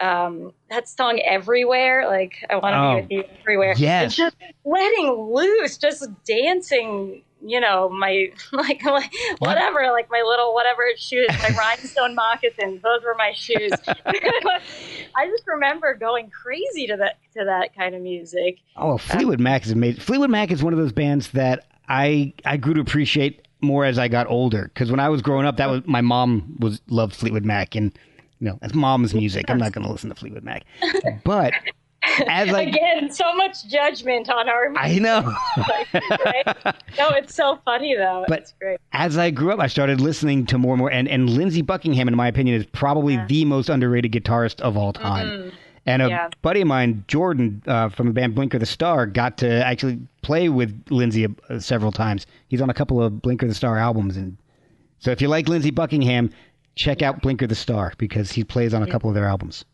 [0.00, 3.74] um, that song "Everywhere," like I want to Oh, be with you everywhere.
[3.76, 4.02] yes.
[4.02, 7.22] And just letting loose, just dancing.
[7.46, 12.82] You know, my like, like whatever, like my little whatever shoes, my rhinestone moccasins.
[12.82, 13.72] Those were my shoes.
[14.06, 18.58] I just remember going crazy to that to that kind of music.
[18.76, 20.00] Oh, Fleetwood Mac is amazing.
[20.00, 23.98] Fleetwood Mac is one of those bands that I I grew to appreciate more as
[23.98, 24.70] I got older.
[24.72, 27.96] Because when I was growing up, that was my mom was loved Fleetwood Mac, and
[28.40, 29.48] you know, that's mom's music.
[29.48, 30.64] I'm not going to listen to Fleetwood Mac,
[31.24, 31.52] but
[32.28, 35.22] as I Again, so much judgment on our I know.
[36.24, 36.74] right?
[36.98, 38.24] No, it's so funny though.
[38.28, 38.78] But- it's great.
[38.92, 40.90] as I grew up, I started listening to more and more.
[40.90, 44.92] And, and Lindsey Buckingham, in my opinion, is probably the most underrated guitarist of all
[44.92, 45.52] time.
[45.86, 46.10] And a Mm-hmm.
[46.10, 46.28] Yeah.
[46.40, 50.48] buddy of mine, Jordan, uh, from the band Blinker the Star, got to actually play
[50.48, 52.26] with Lindsey uh, several times.
[52.48, 54.16] He's on a couple of Blinker the Star albums.
[54.16, 54.38] And
[54.98, 56.30] so if you like Lindsey Buckingham,
[56.74, 59.66] check out Blinker the Star because he plays on a couple of their albums.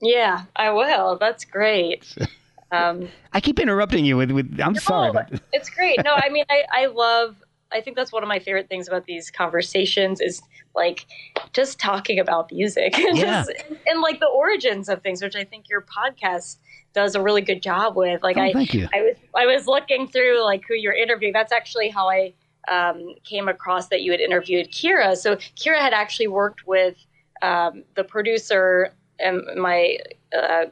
[0.00, 1.18] Yeah, I will.
[1.18, 2.14] That's great.
[2.72, 5.10] Um, I keep interrupting you with, with I'm sorry.
[5.12, 6.02] But, it's great.
[6.04, 7.34] No, I mean, I, I love,
[7.72, 10.40] I think that's one of my favorite things about these conversations is
[10.76, 11.06] like
[11.52, 13.44] just talking about music and, Yeah.
[13.44, 16.58] just, and like the origins of things, which I think your podcast
[16.92, 18.22] does a really good job with.
[18.22, 18.88] Like Oh, I, thank you.
[18.94, 21.32] I was, I was looking through like who you're interviewing.
[21.32, 22.34] That's actually how I
[22.68, 25.16] um, came across that you had interviewed Kira.
[25.16, 26.94] So Kira had actually worked with
[27.42, 29.98] um, the producer and my
[30.36, 30.66] uh,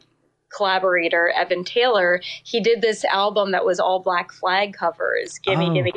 [0.55, 2.21] collaborator Evan Taylor.
[2.45, 5.39] He did this album that was all Black Flag covers.
[5.39, 5.93] Gimme, Oh, gimme.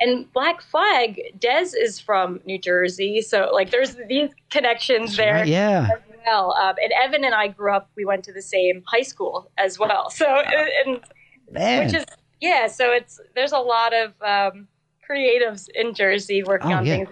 [0.00, 5.46] And Black Flag, Dez is from New Jersey, so like there's these connections there Right,
[5.46, 5.86] yeah.
[6.26, 6.56] well.
[6.60, 7.88] Um, and Evan and I grew up.
[7.96, 10.10] We went to the same high school as well.
[10.10, 11.00] So and
[11.52, 11.84] Man.
[11.86, 12.04] which is
[12.40, 12.66] yeah.
[12.66, 14.66] So it's there's a lot of um,
[15.08, 16.96] creatives in Jersey working Oh, on yeah.
[16.96, 17.08] things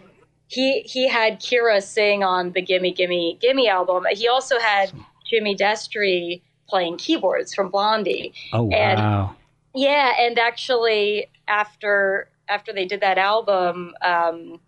[0.50, 4.04] he he had Kira sing on the Gimme Gimme Gimme album.
[4.10, 4.92] He also had
[5.28, 8.32] Jimmy Destri playing keyboards from Blondie.
[8.52, 9.36] Oh And- wow.
[9.74, 14.58] Yeah, and actually after after they did that album, um,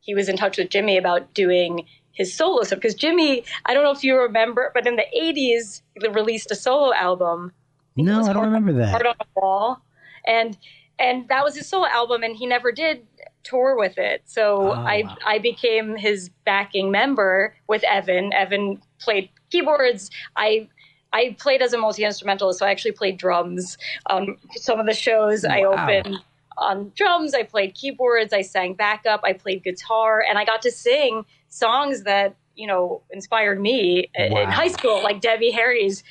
[0.00, 3.82] he was in touch with Jimmy about doing his solo stuff because Jimmy, I don't
[3.82, 7.52] know if you remember, but in the '80s, he released a solo album
[7.96, 9.06] no, I don't hard- remember Heart that.
[9.08, 9.82] on the Wall,
[10.26, 10.56] and
[10.98, 13.04] and that was his solo album, and he never did
[13.44, 14.22] tour with it.
[14.24, 15.16] So Oh, I wow.
[15.26, 18.32] I became his backing member with Evan.
[18.32, 20.10] Evan played keyboards.
[20.36, 20.68] I
[21.12, 23.76] I played as a multi instrumentalist, so I actually played drums
[24.06, 25.44] on some of the shows.
[25.44, 26.18] I opened
[26.58, 27.34] on drums.
[27.34, 28.32] I played keyboards.
[28.32, 29.20] I sang backup.
[29.24, 34.42] I played guitar, and I got to sing songs that you know inspired me Wow.
[34.42, 36.02] in high school, like Debbie Harry's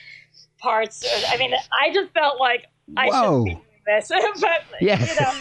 [0.60, 1.04] parts.
[1.30, 2.66] I mean, I just felt like
[2.98, 3.46] I Whoa.
[3.48, 4.10] should this,
[4.42, 4.50] but
[4.82, 5.00] Yeah.
[5.00, 5.32] you know,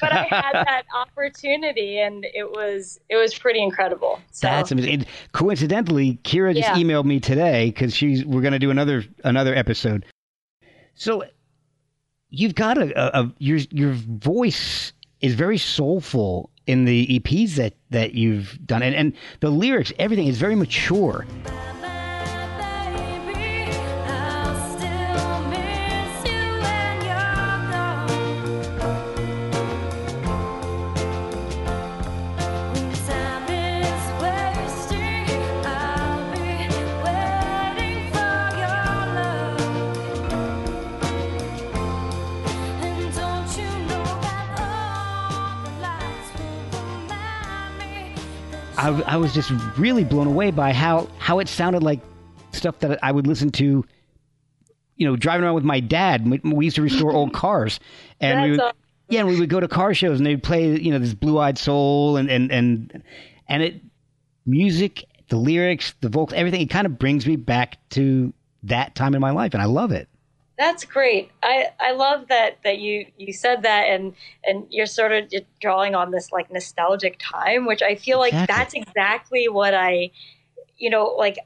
[0.00, 4.20] but I had that opportunity, and it was it was pretty incredible.
[4.30, 5.06] So That's amazing.
[5.32, 6.76] Coincidentally, Kira just Yeah.
[6.76, 10.04] emailed me today because she's we're going to do another another episode.
[10.94, 11.24] So
[12.30, 17.74] you've got a, a, a your your voice is very soulful in the EPs that
[17.90, 21.26] that you've done, and and the lyrics, everything is very mature.
[48.88, 52.00] I, I was just really blown away by how how it sounded like
[52.52, 53.84] stuff that I would listen to.
[54.96, 57.78] You know, driving around with my dad, we we used to restore old cars,
[58.20, 58.76] and we would, awesome.
[59.08, 61.38] yeah, and we would go to car shows and they'd play, you know, this Blue
[61.38, 63.02] Eyed Soul and and and
[63.48, 63.80] and it
[64.46, 66.62] music, the lyrics, the vocals, everything.
[66.62, 68.32] It kind of brings me back to
[68.64, 70.08] that time in my life, and I love it.
[70.58, 71.30] That's great.
[71.40, 74.12] I, I love that that you you said that and
[74.44, 78.74] and you're sort of drawing on this like nostalgic time, which I feel like that's
[78.74, 80.10] exactly what I,
[80.76, 81.38] you know, like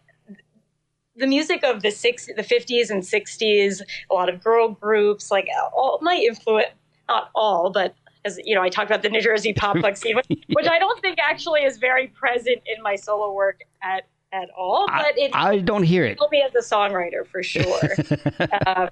[1.14, 5.46] the music of the six the 50s and 60s, a lot of girl groups, like
[5.76, 6.68] all my influence,
[7.06, 7.94] not all, but
[8.24, 10.78] as you know, I talked about the New Jersey pop punk scene, which, which I
[10.78, 15.30] don't think actually is very present in my solo work at at all, but it
[15.34, 16.18] I don't hear it.
[16.18, 17.96] helped me as a songwriter for sure.
[18.66, 18.88] um,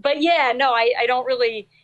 [0.00, 1.68] but yeah, no, I, I don't really.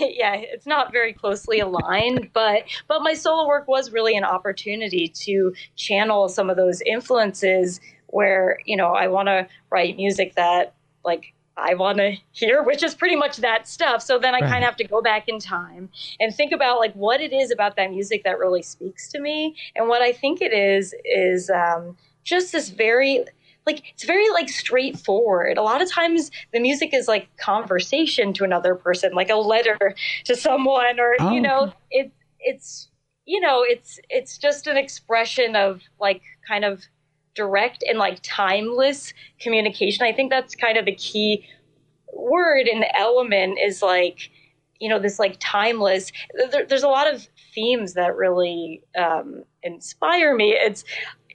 [0.00, 5.06] Yeah, it's not very closely aligned, but but my solo work was really an opportunity
[5.08, 10.72] to channel some of those influences where you know I want to write music that
[11.04, 14.00] like I want to hear, which is pretty much that stuff.
[14.02, 14.50] So then I Right.
[14.50, 15.90] kind of have to go back in time
[16.20, 19.56] and think about like what it is about that music that really speaks to me.
[19.74, 23.24] And what I think it is is um, just this very
[23.66, 25.58] like it's very like straightforward.
[25.58, 29.94] A lot of times the music is like conversation to another person, like a letter
[30.24, 32.88] to someone, or Oh, you know, it it's
[33.24, 36.84] you know it's it's just an expression of like kind of
[37.34, 40.06] direct and like timeless communication.
[40.06, 41.46] I think that's kind of the key
[42.12, 44.30] word and element is like
[44.78, 46.12] you know this like timeless
[46.50, 50.84] there, there's a lot of themes that really um, inspire me it's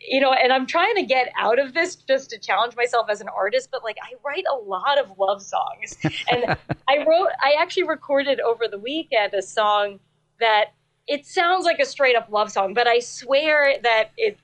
[0.07, 3.21] you know and i'm trying to get out of this just to challenge myself as
[3.21, 5.97] an artist but like i write a lot of love songs
[6.31, 9.99] and i wrote i actually recorded over the weekend a song
[10.39, 10.65] that
[11.07, 14.37] it sounds like a straight up love song but i swear that it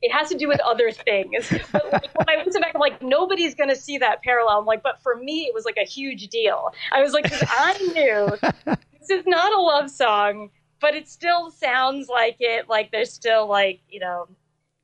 [0.00, 1.52] it has to do with other things.
[1.72, 4.58] But like, when I listen back, I'm like, nobody's going to see that parallel.
[4.60, 6.72] I'm like, but for me, it was like a huge deal.
[6.92, 11.50] I was like, 'cause I knew this is not a love song, but it still
[11.50, 12.68] sounds like it.
[12.68, 14.28] Like there's still like, you know,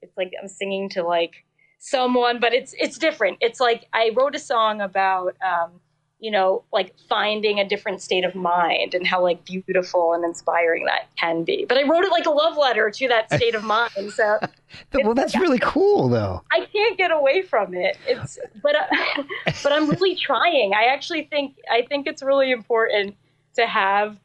[0.04, 1.44] it's like I'm singing to like
[1.78, 3.38] someone, but it's it's different.
[3.40, 5.80] It's like I wrote a song about um,
[6.24, 10.86] you know, like finding a different state of mind and how like beautiful and inspiring
[10.86, 11.66] that can be.
[11.68, 14.10] But I wrote it like a love letter to that state of mind.
[14.12, 14.38] So
[14.94, 16.42] well, that's really cool, though.
[16.50, 17.98] I can't get away from it.
[18.06, 19.22] It's but uh,
[19.62, 20.72] but I'm really trying.
[20.74, 23.16] I actually think I think it's really important
[23.56, 24.18] to have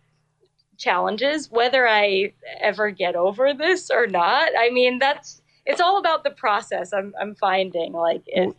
[0.77, 4.51] challenges whether I ever get over this or not.
[4.57, 6.91] I mean, that's it's all about the process.
[6.91, 8.55] I'm I'm finding like it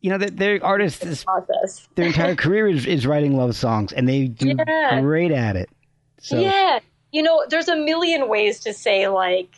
[0.00, 1.88] You know, that their artists, is- process.
[1.94, 5.00] their entire career is, is writing love songs, and they do Yeah.
[5.00, 5.68] great at it.
[6.20, 6.80] So Yeah.
[7.12, 9.48] You know, there's a million ways to say like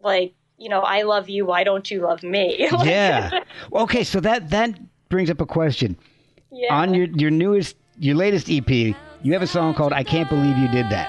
[0.00, 2.68] like, you know, I love you, why don't you love me?
[2.72, 3.30] Like, yeah.
[3.72, 4.70] Okay, so that that
[5.08, 5.96] brings up a question.
[6.52, 6.72] yeah.
[6.80, 8.70] On your your newest, your latest EP,
[9.22, 11.08] you have a song called "I Can't Believe You Did That."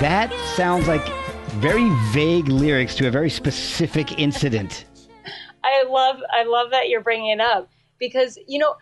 [0.00, 1.06] That sounds like
[1.54, 4.84] very vague lyrics to a very specific incident.
[5.64, 8.76] I love I love that you're bringing it up because you know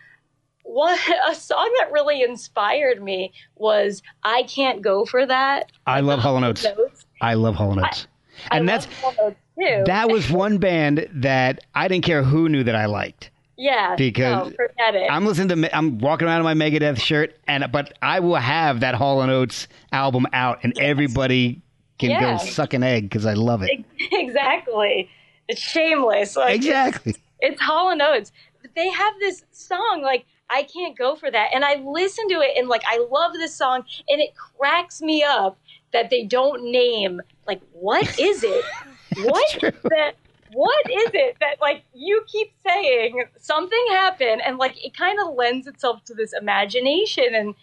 [0.63, 0.99] what
[1.29, 5.71] a song that really inspired me was I can't go for that.
[5.87, 6.65] I love Hall and Oates.
[6.65, 7.05] Notes.
[7.21, 8.07] I love Hall and Oates.
[8.51, 9.83] I And love that's Hall Notes too.
[9.85, 13.31] that was one band that I didn't care who knew that I liked.
[13.57, 15.09] Yeah, because no, forget it.
[15.09, 18.81] I'm listening to I'm walking around in my Megadeth shirt and but I will have
[18.81, 21.61] that Hall and Oates album out and everybody
[21.99, 22.37] can Yeah.
[22.37, 23.83] go suck an egg because I love it.
[24.11, 25.09] exactly.
[25.47, 26.35] It's shameless.
[26.35, 27.15] Like, Exactly.
[27.39, 28.31] It's Hall and Oates.
[28.75, 32.51] They have this song like I can't go for that, and I listen to it
[32.57, 35.57] and like I love this song, and it cracks me up
[35.93, 38.65] that they don't name like what is it?
[39.17, 40.15] what that?
[40.55, 45.35] What is it that like you keep saying something happened, and like it kind of
[45.35, 47.55] lends itself to this imagination and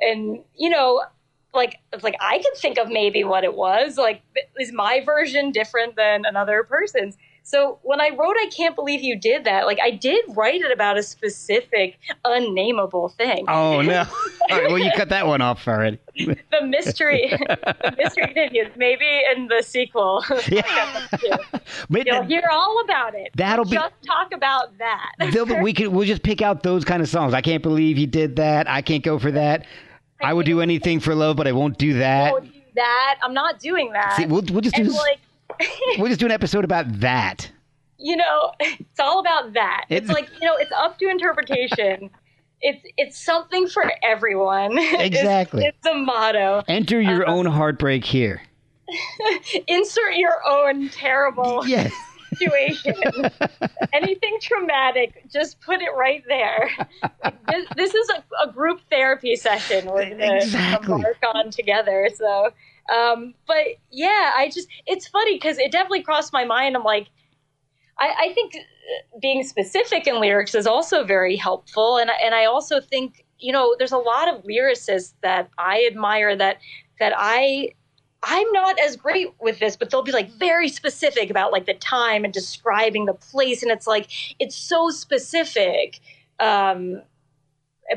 [0.00, 1.02] and you know
[1.54, 3.96] like it's like I could think of maybe what it was.
[3.96, 4.22] Like,
[4.58, 7.16] is my version different than another person's?
[7.48, 9.64] So when I wrote, I can't believe you did that.
[9.64, 13.46] Like, I did write it about a specific unnameable thing.
[13.48, 14.00] Oh no.
[14.50, 15.98] All right, well you cut that one off already.
[16.50, 18.72] The mystery, the mystery continues.
[18.76, 20.64] Maybe in the sequel, Yeah.
[21.88, 23.30] But you'll hear all about it.
[23.36, 25.12] That'll be- just talk about that.
[25.62, 27.34] we could we'll just pick out those kind of songs.
[27.34, 28.68] I can't believe you did that.
[28.68, 29.64] I can't go for that.
[30.20, 32.30] I would do anything for love, but I won't do that.
[32.32, 33.18] Don't do that.
[33.22, 34.16] I'm not doing that.
[34.16, 35.18] See, we'll, we'll just do like.
[35.98, 37.50] we'll just do an episode about that.
[37.98, 39.84] you know, it's all about that.
[39.88, 42.10] It's It- like you know, it's up to interpretation.
[42.60, 44.76] it's it's something for everyone.
[44.78, 45.64] Exactly.
[45.64, 46.62] it's, a motto.
[46.68, 47.32] Enter your Uh-huh.
[47.36, 48.42] own heartbreak here.
[49.66, 51.92] Insert your own terrible Yes.
[52.38, 52.94] Situation.
[53.92, 56.70] Anything traumatic, just put it right there.
[57.48, 60.94] This, this is a, a group therapy session we're going to Exactly.
[60.94, 62.08] embark on together.
[62.14, 62.50] So,
[62.94, 66.76] um, but yeah, I just, it's funny because it definitely crossed my mind.
[66.76, 67.08] I'm like,
[67.98, 71.96] I, I think uh, being specific in lyrics is also very helpful.
[71.98, 75.86] And, I- and I also think, you know, there's a lot of lyricists that I
[75.90, 76.58] admire that,
[77.00, 77.72] that I,
[78.22, 81.74] I'm not as great with this, but they'll be like very specific about like the
[81.74, 83.62] time and describing the place.
[83.62, 84.08] And it's like,
[84.38, 86.00] it's so specific.
[86.40, 87.02] Um,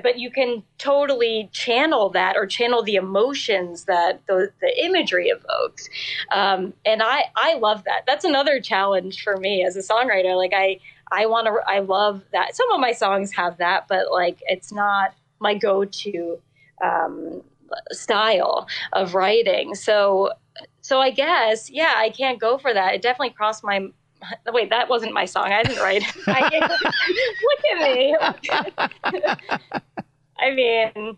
[0.03, 5.89] but you can totally channel that or channel the emotions that the, the imagery evokes.
[6.31, 8.03] Um, and I, I love that.
[8.07, 10.37] That's another challenge for me as a songwriter.
[10.37, 10.79] Like I,
[11.11, 12.55] I want to, I love that.
[12.55, 16.39] Some of my songs have that, but like, it's not my go-to,
[16.81, 17.41] um,
[17.91, 19.75] style of writing.
[19.75, 20.31] So,
[20.81, 22.93] so I guess, yeah, I can't go for that.
[22.93, 23.87] It definitely crossed my,
[24.51, 25.51] wait, that wasn't my song.
[25.51, 28.15] I didn't write look at me.
[30.39, 31.17] I mean,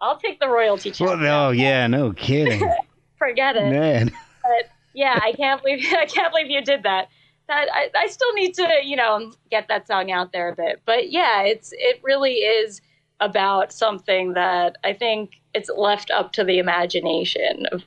[0.00, 1.06] I'll take the royalty check.
[1.06, 2.62] Well, oh yeah, no kidding,
[3.18, 3.70] Forget it.
[3.70, 4.10] man.
[4.42, 7.08] But yeah, I can't believe I can't believe you did that.
[7.48, 10.80] That I, I still need to, you know, get that song out there a bit.
[10.86, 12.80] But yeah, it's it really is
[13.20, 17.82] about something that I think it's left up to the imagination of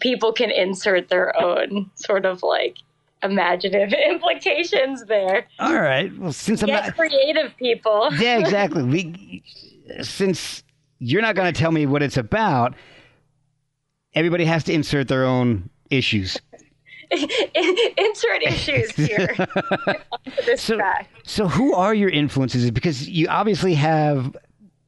[0.00, 2.76] people can insert their own sort of like
[3.22, 5.46] imaginative implications there.
[5.58, 6.16] All right.
[6.18, 8.10] Well, since I'm not, creative people.
[8.18, 8.82] yeah, exactly.
[8.82, 9.42] We,
[10.02, 10.62] since
[10.98, 12.74] you're not going to tell me what it's about,
[14.14, 16.38] everybody has to insert their own issues.
[17.10, 19.34] insert issues here
[20.56, 21.08] So- track.
[21.24, 22.70] So, who are your influences?
[22.70, 24.36] Because you obviously have,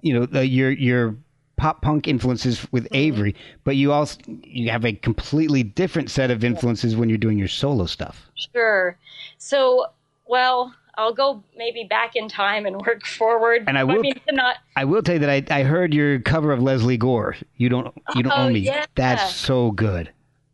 [0.02, 1.16] you know, the, your your
[1.60, 2.94] pop punk influences with Mm-hmm.
[2.96, 3.34] Avery,
[3.64, 7.48] but you also you have a completely different set of influences when you're doing your
[7.48, 8.30] solo stuff.
[8.52, 8.96] Sure.
[9.36, 9.86] So,
[10.26, 13.64] well, I'll go maybe back in time and work forward.
[13.68, 14.56] And I will- mean, not.
[14.76, 17.36] I will tell you that I, I heard your cover of Lesley Gore.
[17.56, 18.60] You don't you don't Oh, own me.
[18.60, 18.86] yeah.
[18.94, 20.10] That's so good.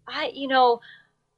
[0.09, 0.81] I, you know,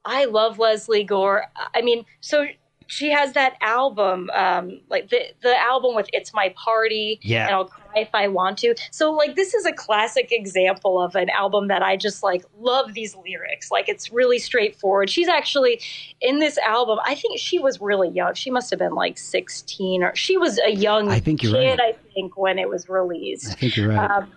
[0.04, 1.44] I love Lesley Gore.
[1.74, 2.46] I mean, so
[2.90, 7.46] she has that album, um, like the the album with "It's My Party" Yeah.
[7.46, 11.14] and "I'll Cry If I Want to." So, like, this is a classic example of
[11.14, 13.70] an album that I just like love these lyrics.
[13.70, 15.10] Like, it's really straightforward.
[15.10, 15.80] She's actually
[16.22, 16.98] in this album.
[17.04, 18.32] I think she was really young.
[18.32, 21.78] She must have been like sixteen, or she was a young I think you're kid.
[21.78, 21.80] right.
[21.80, 23.50] I think when it was released.
[23.52, 24.10] I think you're right.
[24.10, 24.32] Um,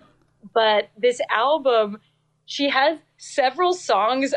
[0.52, 1.98] but this album,
[2.44, 4.34] she has several songs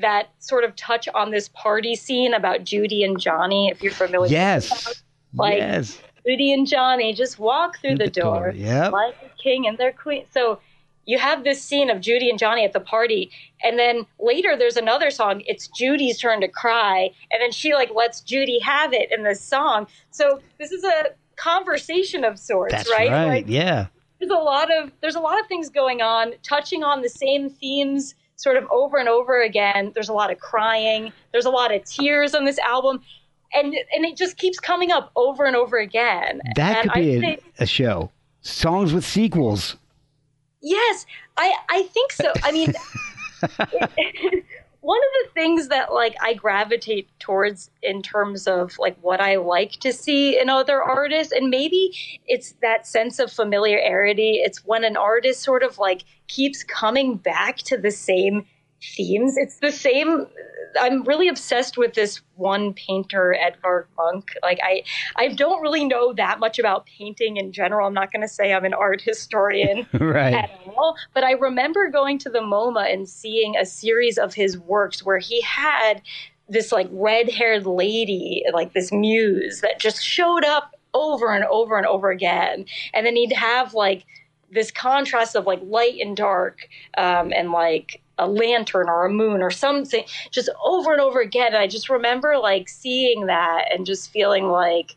[0.00, 3.68] that sort of touch on this party scene about Judy and Johnny.
[3.68, 5.02] If you're familiar, yes.
[5.34, 5.98] like- yes.
[6.26, 8.92] Judy and Johnny just walk through the, door, Yep.
[8.92, 10.26] like a king and their queen.
[10.30, 10.60] So
[11.06, 13.30] you have this scene of Judy and Johnny at the party,
[13.62, 15.42] and then later there's another song.
[15.46, 19.40] It's Judy's turn to cry, and then she like lets Judy have it in this
[19.40, 19.86] song.
[20.10, 21.04] So this is a
[21.36, 23.10] conversation of sorts, That's right?
[23.10, 23.26] right.
[23.26, 23.86] Like, yeah.
[24.18, 27.48] there's a lot of there's a lot of things going on touching on the same
[27.48, 29.90] themes sort of over and over again.
[29.94, 31.12] There's a lot of crying.
[31.32, 33.02] There's a lot of tears on this album,
[33.52, 36.40] and and it just keeps coming up over and over again.
[36.56, 38.10] That and could be I a, think- a show.
[38.40, 39.76] Songs with sequels.
[40.62, 41.04] Yes,
[41.36, 42.32] I I think so.
[42.42, 42.72] I mean,
[44.80, 49.36] one of the things that like I gravitate towards in terms of like what I
[49.36, 51.94] like to see in other artists, and maybe
[52.26, 54.40] it's that sense of familiarity.
[54.42, 58.44] It's when an artist sort of like keeps coming back to the same
[58.82, 59.36] themes.
[59.36, 60.26] It's the same.
[60.80, 64.26] I'm really obsessed with this one painter, Edvard Munch.
[64.42, 64.84] Like I,
[65.16, 67.86] I don't really know that much about painting in general.
[67.86, 70.34] I'm not going to say I'm an art historian right.
[70.34, 70.96] at all.
[71.14, 75.18] But I remember going to the MoMA and seeing a series of his works where
[75.18, 76.02] he had
[76.48, 81.76] this like red haired lady, like this muse that just showed up over and over
[81.76, 82.64] and over again.
[82.94, 84.04] And then he'd have like
[84.52, 89.42] this contrast of like light and dark um, and like a lantern or a moon
[89.42, 91.48] or something just over and over again.
[91.48, 94.96] And I just remember like seeing that and just feeling like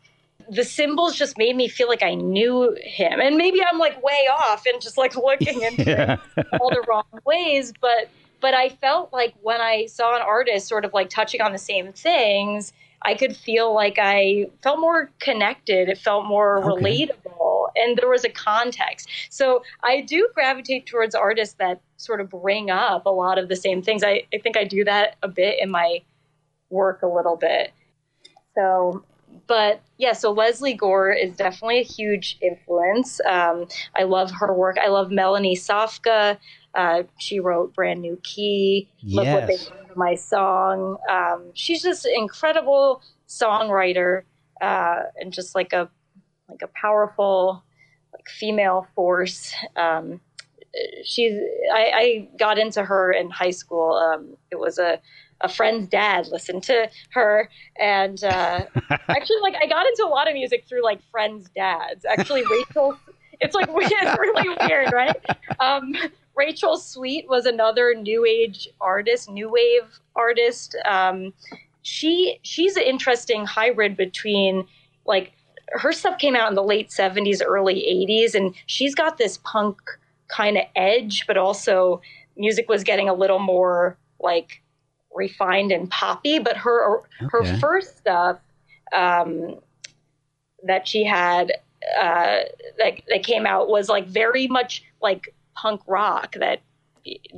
[0.50, 3.20] the symbols just made me feel like I knew him.
[3.20, 6.16] And maybe I'm like way off and just like looking into Yeah.
[6.58, 10.84] all the wrong ways, but but I felt like when I saw an artist sort
[10.84, 12.72] of like touching on the same things,
[13.02, 15.88] I could feel like I felt more connected.
[15.88, 16.64] It felt more Okay.
[16.64, 19.08] relatable, and there was a context.
[19.30, 23.56] So I do gravitate towards artists that sort of bring up a lot of the
[23.56, 24.02] same things.
[24.02, 26.02] I, I think I do that a bit in my
[26.70, 27.72] work a little bit.
[28.54, 29.04] So,
[29.46, 33.20] but yeah, so Lesley Gore is definitely a huge influence.
[33.24, 33.66] Um,
[33.96, 34.76] I love her work.
[34.78, 36.38] I love Melanie Safka.
[36.74, 38.88] Uh, she wrote Brand New Key.
[39.04, 39.68] Look what they Yes.
[39.68, 40.96] did to my song.
[41.10, 44.22] Um, she's just an incredible songwriter
[44.60, 45.88] uh, and just like a
[46.52, 47.62] like a powerful
[48.12, 49.52] like female force.
[49.76, 50.20] Um,
[51.04, 51.34] she's
[51.72, 53.94] I, I got into her in high school.
[53.94, 55.00] Um, it was a
[55.40, 58.60] a friend's dad listened to her and uh,
[59.08, 62.04] actually like I got into a lot of music through like friends' dads.
[62.04, 62.96] Actually, Rachel,
[63.40, 65.16] it's like it's really weird, right?
[65.58, 65.94] Um,
[66.34, 70.76] Rachel Sweet was another new age artist, new wave artist.
[70.84, 71.32] Um,
[71.82, 74.66] she she's an interesting hybrid between
[75.04, 75.32] like
[75.70, 77.76] her stuff came out in the late 70s, early
[78.08, 79.78] 80s, and she's got this punk
[80.28, 82.00] kind of edge, but also
[82.36, 84.62] music was getting a little more like
[85.14, 86.38] refined and poppy.
[86.38, 87.00] But her
[87.30, 88.38] her first stuff
[88.94, 89.56] um,
[90.64, 91.52] that she had
[92.00, 92.40] uh,
[92.78, 96.60] that that came out was like very much like punk rock that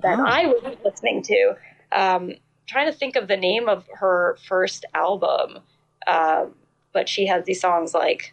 [0.03, 0.25] that Oh.
[0.27, 1.55] I was listening to.
[1.93, 2.35] Um,
[2.67, 5.59] trying to think of the name of her first album,
[6.07, 6.47] uh,
[6.95, 8.33] but she has these songs like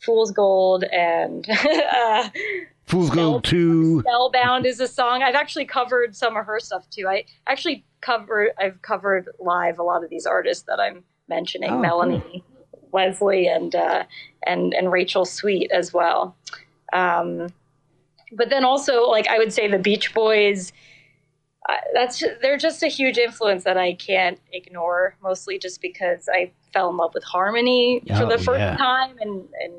[0.00, 1.48] "Fool's Gold" and
[1.94, 2.28] uh,
[2.86, 4.00] Fool's Gold 2.
[4.00, 5.22] Spellbound is a song.
[5.22, 7.06] I've actually covered some of her stuff too.
[7.06, 11.78] I actually cover I've covered live a lot of these artists that I'm mentioning, Oh,
[11.78, 12.42] Melanie,
[12.92, 14.04] Lesley, and uh,
[14.46, 16.34] and and Rachel Sweet as well.
[16.92, 17.48] Um,
[18.32, 20.72] but then also, like I would say, the Beach Boys.
[21.94, 25.16] That's they're just a huge influence that I can't ignore.
[25.22, 28.76] Mostly just because I fell in love with harmony for Oh, the first yeah.
[28.76, 29.74] time, and and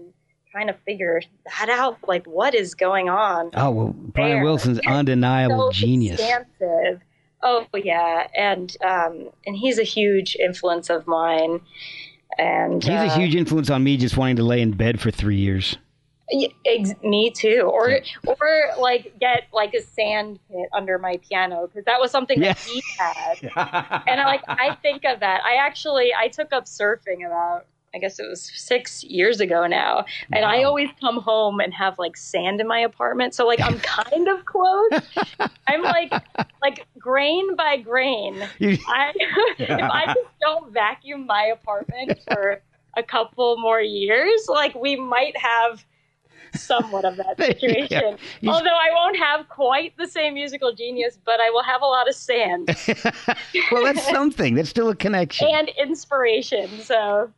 [0.52, 1.22] trying to figure
[1.58, 1.98] that out.
[2.08, 3.52] Like, what is going on?
[3.54, 4.44] Oh, well, Brian There.
[4.44, 6.20] Wilson's undeniable so genius.
[6.20, 7.02] expansive.
[7.42, 11.62] Oh yeah, and um, and he's a huge influence of mine.
[12.38, 15.12] And He's a uh, huge influence on me just wanting to lay in bed for
[15.12, 15.78] three years.
[17.04, 17.62] Me too.
[17.72, 18.38] Or or
[18.80, 22.54] like get like a sand pit under my piano because that was something Yeah.
[22.54, 23.38] that he had.
[24.08, 25.42] and I like I think of that.
[25.46, 30.06] I actually I took up surfing about I guess it was six years ago now,
[30.32, 33.34] and I always come home and have like sand in my apartment.
[33.34, 34.92] So like I'm kind of close.
[35.68, 36.14] I'm like
[36.62, 38.48] like grain by grain.
[38.62, 39.12] I
[39.58, 42.62] if I just don't vacuum my apartment for
[42.96, 45.84] a couple more years, like we might have
[46.56, 47.88] somewhat of that There you go.
[47.88, 48.18] situation.
[48.41, 51.86] You- Although I won't have quite the same musical genius, but I will have a
[51.86, 52.70] lot of sand
[53.72, 54.56] well, that's something.
[54.56, 55.47] That's still a connection.
[55.52, 56.70] and inspiration.
[56.82, 57.32] So,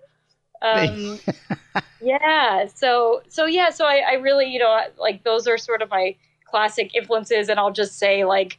[0.61, 1.19] um,
[2.01, 2.65] yeah.
[2.73, 3.69] So, so yeah.
[3.69, 7.59] So I, I really, you know, like those are sort of my classic influences, and
[7.59, 8.57] I'll just say like,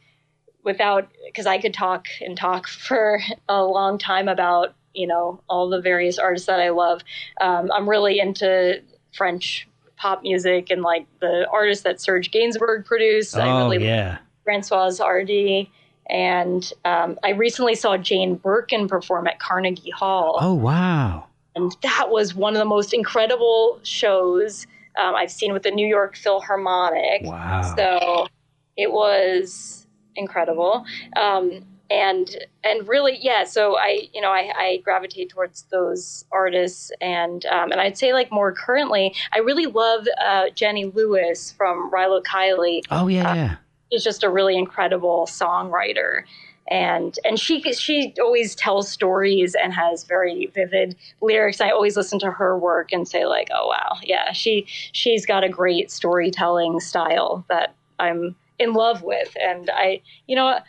[0.63, 5.69] without because I could talk and talk for a long time about you know all
[5.69, 7.01] the various artists that I love.
[7.41, 8.81] Um, I'm really into
[9.13, 9.67] French
[10.03, 13.37] pop music and like the artists that Serge Gainsbourg produced.
[13.37, 14.17] I oh, really yeah.
[14.43, 15.71] Francoise Hardy.
[16.09, 21.27] And um, I recently saw Jane Birkin perform at Carnegie Hall, Oh, wow.
[21.55, 24.67] and that was one of the most incredible shows
[24.99, 27.21] um, I've seen with the New York Philharmonic.
[27.23, 27.73] Wow.
[27.77, 28.27] So
[28.75, 29.87] it was
[30.17, 30.85] incredible.
[31.15, 33.43] Um, and and really, yeah.
[33.43, 38.13] So I, you know, I, I gravitate towards those artists, and um, and I'd say
[38.13, 42.81] like more currently, I really love uh, Jenny Lewis from Rilo Kiley.
[42.89, 43.55] Oh yeah, yeah.
[43.91, 46.23] She's just a really incredible songwriter.
[46.69, 51.61] And and she she always tells stories and has very vivid lyrics.
[51.61, 55.43] I always listen to her work and say like, oh wow, yeah, she she's got
[55.43, 59.35] a great storytelling style that I'm in love with.
[59.41, 60.59] And I, you know,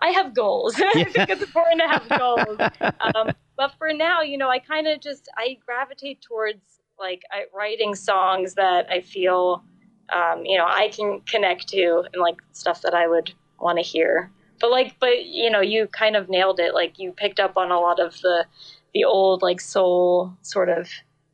[0.00, 0.74] I have goals.
[0.94, 2.70] I think it's important to have goals.
[3.14, 6.60] Um, but for now, you know, I kind of just I gravitate towards
[6.98, 9.64] like I, writing songs that I feel,
[10.12, 13.84] um, you know, I can connect to and like stuff that I would want to
[13.84, 14.30] hear.
[14.60, 16.74] But like, but you know, you kind of nailed it.
[16.74, 18.44] Like you picked up on a lot of the
[18.92, 20.88] the old like soul sort of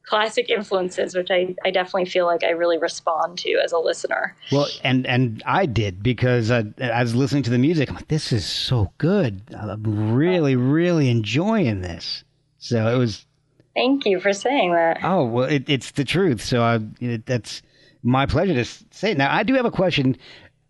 [0.06, 4.34] classic influences, which I, I definitely feel like I really respond to as a listener.
[4.52, 7.88] Well, and and I did because I, I was listening to the music.
[7.88, 9.42] I'm like, this is so good.
[9.58, 12.24] I'm really, really enjoying this.
[12.58, 13.26] So it was.
[13.74, 14.98] Thank you for saying that.
[15.02, 16.40] Oh well, it, it's the truth.
[16.42, 17.60] So I, it, that's
[18.02, 19.10] my pleasure to say.
[19.10, 19.18] it.
[19.18, 20.16] Now I do have a question.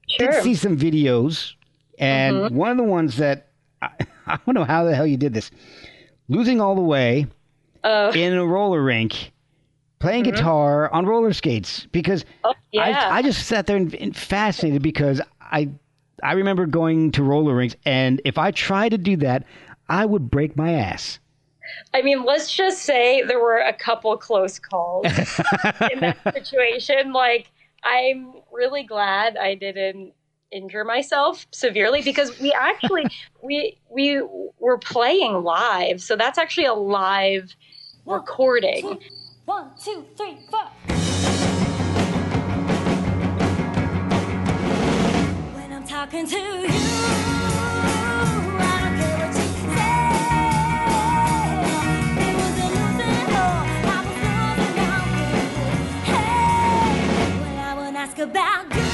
[0.09, 0.30] Sure.
[0.30, 1.53] Did see some videos,
[1.99, 2.57] and Mm-hmm.
[2.57, 3.49] one of the ones that
[3.82, 3.91] I,
[4.26, 5.51] I don't know how the hell you did this.
[6.28, 7.26] Losing all the way
[7.87, 9.32] Uh, in a roller rink,
[10.01, 13.09] playing guitar on roller skates because oh, yeah.
[13.09, 15.68] I, I just sat there and, and fascinated because I
[16.20, 19.45] I remember going to roller rinks and if I tried to do that,
[19.89, 21.20] I would break my ass.
[21.95, 25.07] I mean, let's just say there were a couple close calls
[25.93, 27.12] in that situation.
[27.12, 27.51] Like,
[27.84, 30.12] I'm really glad I didn't
[30.53, 33.05] injure myself severely because we actually
[33.43, 34.22] we we
[34.59, 37.55] were playing live, so that's actually a live
[38.07, 39.01] recording.
[39.45, 40.61] One, two, three, four.
[45.55, 46.69] When I'm talking to you,
[48.59, 49.95] I don't care what you say.
[52.23, 53.59] It was a losing war.
[53.87, 55.07] I was losing out.
[56.07, 58.85] Hey, when I won't ask about you.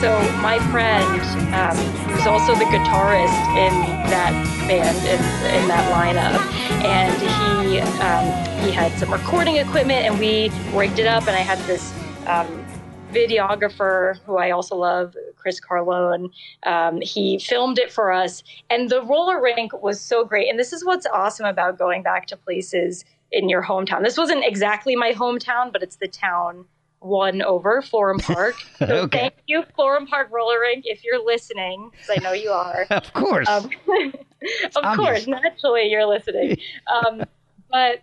[0.00, 0.10] So
[0.42, 1.20] my friend,
[1.54, 1.76] um,
[2.10, 3.72] who's also the guitarist in
[4.10, 4.32] that
[4.68, 5.20] band in,
[5.62, 6.42] in that lineup,
[6.84, 11.40] and he um, he had some recording equipment, and we rigged it up, and I
[11.40, 11.92] had this
[12.26, 12.64] um,
[13.10, 16.30] videographer who I also love, Chris Carlone.
[16.64, 20.48] Um, he filmed it for us, and the roller rink was so great.
[20.50, 24.02] And this is what's awesome about going back to places in your hometown.
[24.02, 26.66] This wasn't exactly my hometown, but it's the town
[27.04, 28.56] one over Florham Park.
[28.78, 29.18] So Okay.
[29.18, 32.86] thank you, Florham Park Roller Rink, if you're listening, because I know you are.
[32.90, 33.48] Of course.
[33.48, 34.96] Um, of obvious.
[34.96, 36.58] course, naturally you're listening.
[36.92, 37.22] Um,
[37.70, 38.02] but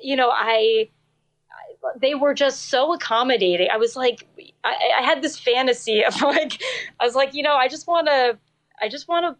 [0.00, 0.88] you know, I,
[1.50, 3.68] I they were just so accommodating.
[3.72, 4.26] I was like,
[4.62, 6.60] I, I had this fantasy of like,
[7.00, 8.38] I was like, you know, I just want to,
[8.80, 9.36] I just want to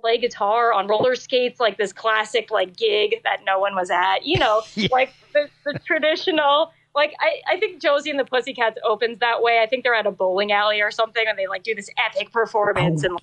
[0.00, 4.24] play guitar on roller skates, like this classic like gig that no one was at.
[4.26, 4.88] You know, Yeah.
[4.92, 6.70] like the, the traditional.
[6.94, 9.60] Like I, I think Josie and the Pussycats opens that way.
[9.62, 12.30] I think they're at a bowling alley or something, and they like do this epic
[12.32, 13.08] performance Oh.
[13.10, 13.18] and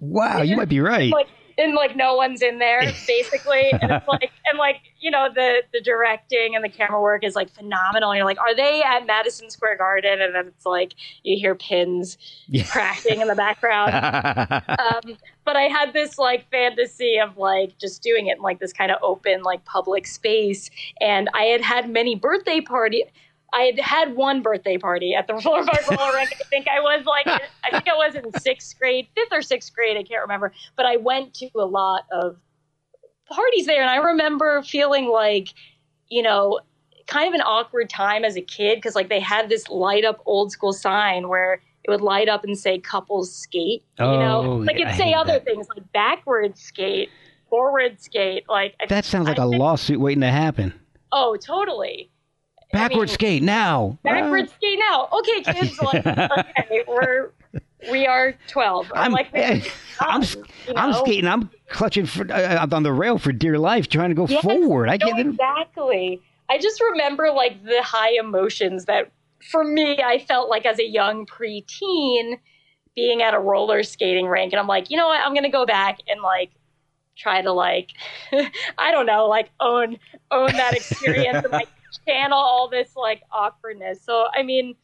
[0.00, 1.10] wow, you might be right.
[1.12, 1.26] like
[1.60, 5.62] and like no one's in there basically and it's like and like you know the
[5.72, 9.04] the directing and the camera work is like phenomenal And you're like are they at
[9.08, 10.94] madison square garden and then it's like
[11.24, 12.16] you hear pins
[12.46, 12.62] Yeah.
[12.64, 13.92] cracking in the background
[14.68, 15.16] um,
[15.48, 18.90] but I had this like fantasy of like just doing it in like this kind
[18.90, 20.68] of open like public space,
[21.00, 23.04] and I had had many birthday party.
[23.54, 26.34] I had had one birthday party at the Park Roller Rink.
[26.38, 29.72] I think I was like, I think I was in sixth grade, fifth or sixth
[29.72, 29.96] grade.
[29.96, 32.36] I can't remember, but I went to a lot of
[33.30, 35.48] parties there, and I remember feeling like,
[36.10, 36.60] you know,
[37.06, 40.20] kind of an awkward time as a kid because like they had this light up
[40.26, 44.56] old school sign where it would light up and say couples skate you know Oh,
[44.56, 45.44] like yeah, I it'd say other that.
[45.44, 47.08] things like backward skate
[47.48, 50.74] forward skate like I- that sounds like I a think- lawsuit waiting to happen.
[51.12, 52.10] oh totally
[52.70, 53.98] Backward mean, skate now.
[54.04, 57.30] backward skate now okay kids like okay we're
[57.90, 59.28] we are 12 i'm, I'm like
[60.00, 60.44] I'm you
[60.76, 61.26] I'm skating.
[61.26, 64.88] I'm clutching for uh, on the rail for dear life, trying to go Yes, forward.
[64.88, 65.18] I can't.
[65.18, 66.20] exactly.
[66.48, 69.10] I just remember like the high emotions that
[69.50, 72.38] for me I felt like as a young preteen
[72.94, 75.64] being at a roller skating rink and I'm like, you know what, I'm gonna go
[75.64, 76.50] back and like
[77.16, 77.92] try to like
[78.78, 79.98] I don't know, like own
[80.30, 81.68] own that experience and like
[82.06, 84.02] channel all this like awkwardness.
[84.02, 84.74] So I mean,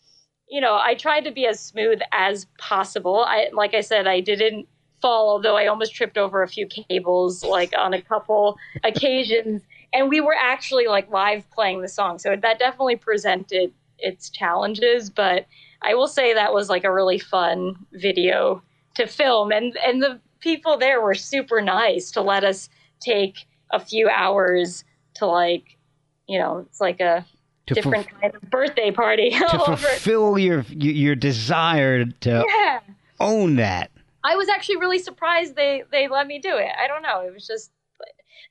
[0.48, 3.24] you know, I tried to be as smooth as possible.
[3.26, 4.68] I like I said, I didn't
[5.00, 9.62] fall, although I almost tripped over a few cables like on a couple occasions.
[9.92, 12.18] And we were actually like live playing the song.
[12.18, 13.72] So that definitely presented
[14.05, 15.11] its challenges.
[15.11, 15.46] But
[15.82, 18.62] I will say that was like a really fun video
[18.94, 22.68] to film, and and the people there were super nice to let us
[23.00, 24.84] take a few hours
[25.14, 25.76] to like,
[26.28, 27.26] you know, it's like a
[27.66, 32.80] different fulf- kind of birthday party to fulfill your your desire to Yeah.
[33.20, 33.90] own that.
[34.22, 36.70] I was actually really surprised they they let me do it.
[36.78, 37.20] I don't know.
[37.20, 37.70] It was just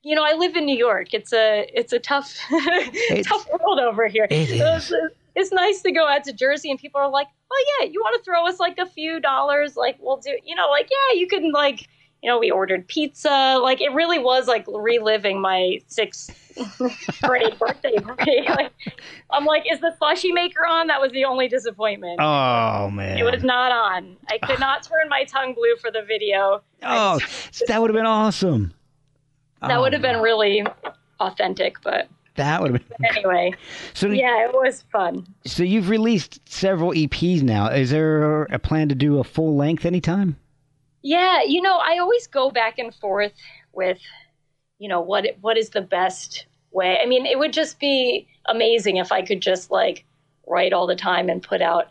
[0.05, 1.13] you know, I live in New York.
[1.13, 2.37] It's a it's a tough
[3.23, 4.27] tough world over here.
[4.29, 4.93] It is.
[5.35, 8.17] It's, nice to go out to Jersey and people are like, "Oh yeah, you want
[8.17, 9.75] to throw us like a few dollars?
[9.75, 11.87] Like we'll do, you know, like yeah, you can like,
[12.21, 13.59] you know, we ordered pizza.
[13.61, 16.31] Like it really was like reliving my sixth
[17.21, 18.41] grade birthday party.
[18.47, 18.71] Like,
[19.31, 20.87] I'm like, is the slushy maker on?
[20.87, 22.19] That was the only disappointment.
[22.21, 23.17] Oh man.
[23.17, 24.15] It was not on.
[24.29, 26.61] I could not turn my tongue blue for the video.
[26.83, 27.19] Oh,
[27.67, 28.73] that would have been awesome.
[29.61, 30.65] That Oh, would have been really
[31.19, 33.05] authentic, but That would have been.
[33.17, 33.53] anyway,
[33.93, 35.27] So, yeah, it was fun.
[35.45, 37.67] so you've released several EPs now.
[37.67, 40.37] Is there a plan to do a full length anytime?
[41.03, 43.33] Yeah, you know, I always go back and forth
[43.73, 43.99] with,
[44.79, 46.97] you know, what what is the best way.
[47.01, 50.05] I mean, it would just be amazing if I could just like
[50.47, 51.89] write all the time and put out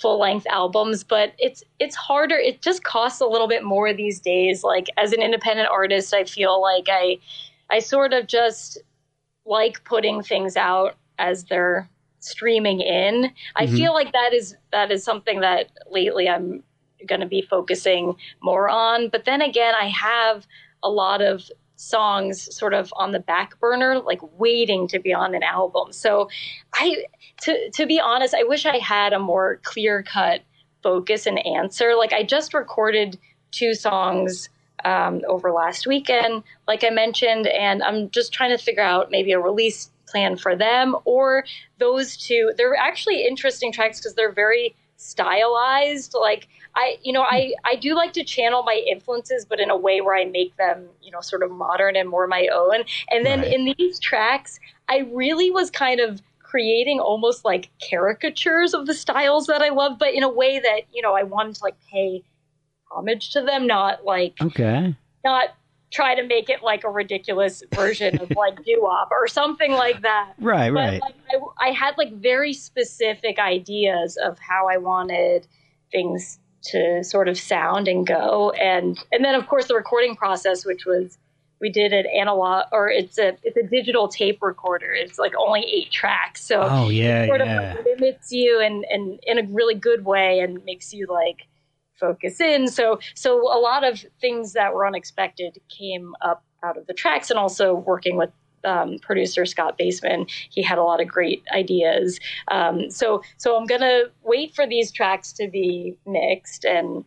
[0.00, 2.36] full length albums, but it's it's harder.
[2.36, 4.64] It just costs a little bit more these days.
[4.64, 7.18] Like as an independent artist, I feel like I
[7.70, 8.78] I sort of just
[9.46, 11.88] like putting things out as they're
[12.20, 13.30] streaming in.
[13.56, 13.76] I Mhm.
[13.76, 16.62] feel like that is that is something that lately I'm
[17.06, 19.08] going to be focusing more on.
[19.10, 20.46] But then again, I have
[20.82, 25.34] a lot of songs sort of on the back burner, like waiting to be on
[25.34, 25.92] an album.
[25.92, 26.30] So
[26.72, 27.04] I,
[27.42, 30.42] to, to be honest, I wish I had a more clear cut
[30.82, 31.94] focus and answer.
[31.94, 33.18] Like I just recorded
[33.50, 34.48] two songs
[34.84, 39.32] um, over last weekend, like I mentioned, and I'm just trying to figure out maybe
[39.32, 41.44] a release plan for them or
[41.78, 42.52] those two.
[42.56, 46.14] They're actually interesting tracks because they're very stylized.
[46.18, 49.76] Like I, you know, I I do like to channel my influences, but in a
[49.76, 52.84] way where I make them, you know, sort of modern and more my own.
[53.10, 53.52] And then Right.
[53.52, 54.58] in these tracks,
[54.88, 59.98] I really was kind of creating almost like caricatures of the styles that I love,
[59.98, 62.22] but in a way that you know I wanted to like pay
[62.94, 64.94] homage to them, not like Okay.
[65.24, 65.48] not
[65.92, 70.02] try to make it like a ridiculous version of like doo wop or something like
[70.02, 70.32] that.
[70.40, 71.00] Right, But right.
[71.00, 71.14] like,
[71.60, 75.46] I, I had like very specific ideas of how I wanted
[75.92, 80.64] things to sort of sound and go, and and then of course the recording process,
[80.64, 81.18] which was
[81.60, 84.90] we did an analog or it's a it's a digital tape recorder.
[84.92, 87.70] It's like only eight tracks, so Oh, yeah, sort yeah.
[87.70, 91.46] of like limits you and and in a really good way and makes you like
[92.04, 96.86] focus in so so a lot of things that were unexpected came up out of
[96.86, 98.30] the tracks and also working with
[98.64, 102.18] um, producer Scott Baseman, he had a lot of great ideas.
[102.48, 107.04] Um, so, so I'm gonna wait for these tracks to be mixed, and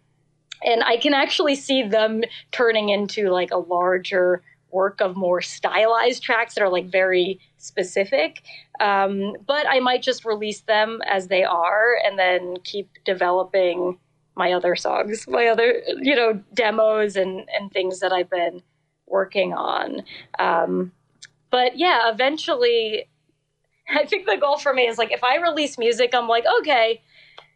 [0.63, 4.41] and I can actually see them turning into like a larger
[4.71, 8.41] work of more stylized tracks that are like very specific.
[8.79, 13.97] Um, but I might just release them as they are, and then keep developing
[14.37, 18.61] my other songs, my other you know demos and and things that I've been
[19.07, 20.03] working on.
[20.39, 20.91] Um,
[21.49, 23.09] but yeah, eventually,
[23.89, 27.01] I think the goal for me is like if I release music, I'm like, okay,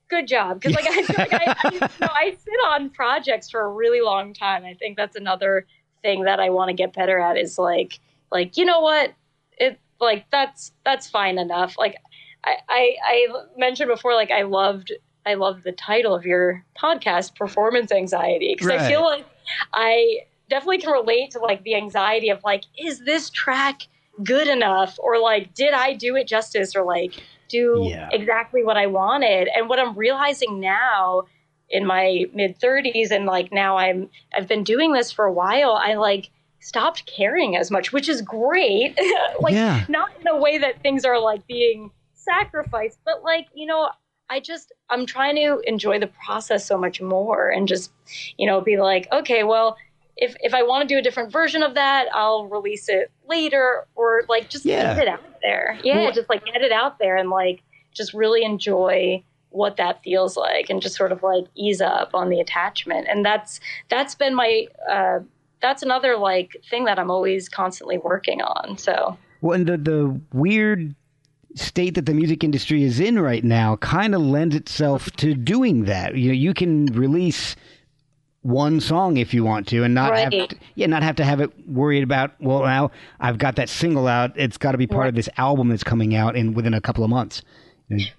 [0.09, 3.49] good job, because like I feel like I, I, you know, I sit on projects
[3.49, 4.65] for a really long time.
[4.65, 5.65] I think that's another
[6.01, 7.99] thing that I want to get better at is like
[8.31, 9.13] like you know what
[9.57, 11.77] it like that's that's fine enough.
[11.77, 11.95] Like
[12.43, 13.27] I I, I
[13.57, 14.91] mentioned before, like I loved
[15.25, 19.25] I love the title of your podcast, performance anxiety, because I feel like
[19.73, 20.19] I
[20.49, 23.81] definitely can relate to like the anxiety of like, is this track
[24.23, 24.97] good enough?
[24.99, 26.75] Or like, did I do it justice?
[26.75, 27.13] Or like,
[27.49, 28.09] do Yeah.
[28.11, 29.49] exactly what I wanted?
[29.55, 31.23] And what I'm realizing now
[31.69, 35.73] in my mid 30s, and like now I'm, I've been doing this for a while,
[35.73, 38.97] I like stopped caring as much, which is great.
[39.39, 39.85] like, Yeah.
[39.87, 43.89] not in a way that things are like being sacrificed, but like, you know,
[44.31, 47.91] I just I'm trying to enjoy the process so much more and just,
[48.37, 49.75] you know, be like, okay, well,
[50.15, 53.85] if if I want to do a different version of that, I'll release it later
[53.95, 54.93] or like just Yeah.
[54.95, 55.77] get it out there.
[55.83, 57.61] Yeah, Well- just like get it out there and like
[57.93, 62.29] just really enjoy what that feels like and just sort of like ease up on
[62.29, 63.05] the attachment.
[63.09, 63.59] And that's
[63.89, 65.19] that's been my uh
[65.61, 68.77] that's another like thing that I'm always constantly working on.
[68.77, 70.95] So Well, and the the weird
[71.55, 75.85] state that the music industry is in right now kind of lends itself to doing
[75.85, 76.15] that.
[76.15, 77.55] You know, you can release
[78.43, 81.41] one song if you want to, and not have to, yeah, not have to have
[81.41, 82.31] it worried about.
[82.39, 85.69] Well, now I've got that single out; it's got to be part of this album
[85.69, 87.43] that's coming out in within a couple of months.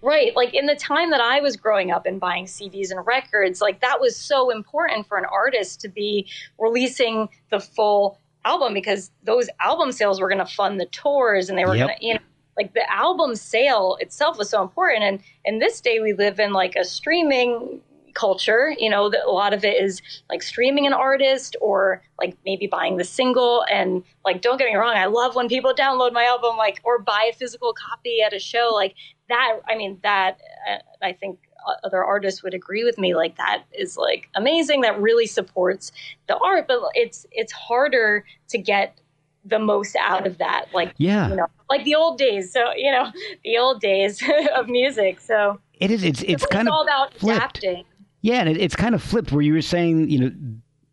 [0.03, 0.37] Right.
[0.37, 3.81] Like in the time that I was growing up and buying CDs and records, like
[3.81, 6.29] that was so important for an artist to be
[6.59, 11.57] releasing the full album because those album sales were going to fund the tours and
[11.59, 11.87] they were Yep.
[11.87, 12.21] going to, you know,
[12.57, 15.03] like the album sale itself was so important.
[15.03, 17.81] And in this day, we live in like a streaming
[18.15, 22.37] culture, you know, that a lot of it is like streaming an artist or like
[22.45, 23.65] maybe buying the single.
[23.71, 26.99] And like, don't get me wrong, I love when people download my album, like, or
[26.99, 28.71] buy a physical copy at a show.
[28.75, 28.95] Like,
[29.29, 30.39] that, I mean, that
[30.71, 31.39] uh, I think
[31.85, 33.15] other artists would agree with me.
[33.15, 34.83] Like, that is like amazing.
[34.83, 35.91] That really supports
[36.27, 39.01] the art, but it's, it's harder to get
[39.45, 40.67] the most out of that.
[40.73, 41.29] Like, Yeah.
[41.31, 42.53] you know, like the old days.
[42.53, 43.11] So, you know,
[43.45, 44.23] the old days
[44.57, 45.21] of music.
[45.21, 46.05] So, It is.
[46.05, 47.39] It's it's kind of all about flipped.
[47.59, 47.85] adapting.
[48.21, 50.33] Yeah, and it, it's kind of flipped where you were saying, you know,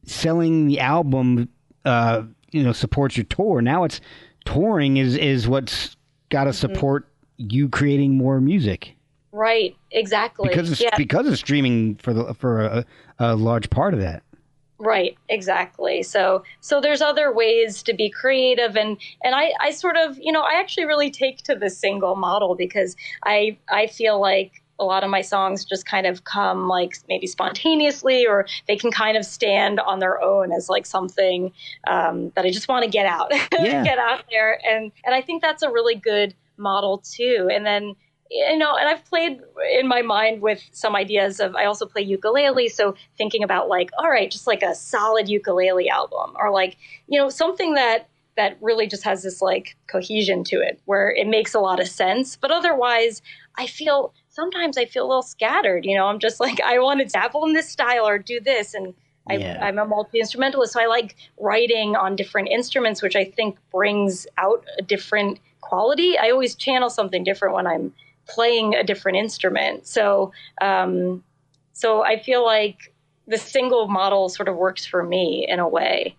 [0.05, 1.49] selling the album,
[1.85, 3.61] uh, you know, supports your tour.
[3.61, 4.01] Now it's
[4.45, 5.95] touring is is what's
[6.29, 6.73] got to Mm-hmm.
[6.73, 8.95] support you creating more music
[9.31, 10.49] Right, exactly.
[10.49, 12.85] because of, yeah, because of streaming for the for a,
[13.19, 14.23] a large part of that.
[14.79, 16.03] Right, exactly.
[16.03, 20.31] So so there's other ways to be creative and and I I sort of, you
[20.31, 24.85] know, I actually really take to the single model because I I feel like a
[24.85, 29.17] lot of my songs just kind of come like maybe spontaneously or they can kind
[29.17, 31.51] of stand on their own as like something
[31.87, 33.83] um, that I just want to get out Yeah.
[33.83, 37.95] get out there and and I think that's a really good model too and then
[38.29, 39.41] you know and I've played
[39.77, 43.89] in my mind with some ideas of I also play ukulele so thinking about like
[43.97, 46.77] all right just like a solid ukulele album or like
[47.07, 48.07] you know something that
[48.37, 51.87] that really just has this like cohesion to it where it makes a lot of
[51.87, 53.21] sense but otherwise
[53.59, 55.85] I feel sometimes I feel a little scattered.
[55.85, 58.73] You know, I'm just like, I want to dabble in this style or do this.
[58.73, 58.93] And
[59.29, 59.59] I, Yeah.
[59.61, 60.73] I'm a multi instrumentalist.
[60.73, 66.17] So I like writing on different instruments, which I think brings out a different quality.
[66.17, 67.93] I always channel something different when I'm
[68.29, 69.85] playing a different instrument.
[69.87, 71.23] So, um,
[71.73, 72.93] so I feel like
[73.27, 76.15] the single model sort of works for me in a way.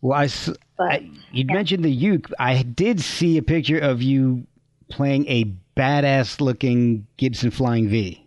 [0.00, 0.28] Well, I,
[0.76, 2.30] But I- you mentioned the uke.
[2.38, 4.46] I did see a picture of you
[4.88, 5.44] playing a
[5.76, 8.24] badass looking Gibson Flying V.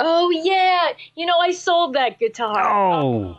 [0.00, 2.58] oh yeah, you know, I sold that guitar.
[2.68, 3.36] Oh,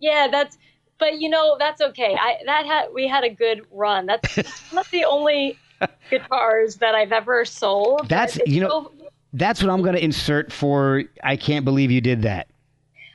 [0.00, 0.56] Yeah, that's.
[1.00, 2.16] But you know, that's okay.
[2.18, 4.06] I that had we had a good run.
[4.06, 4.38] That's
[4.76, 5.56] of the only
[6.10, 8.08] guitars that I've ever sold.
[8.08, 8.92] That's- you know- so-
[9.34, 11.02] that's what I'm going to insert for.
[11.22, 12.48] I can't believe you did that.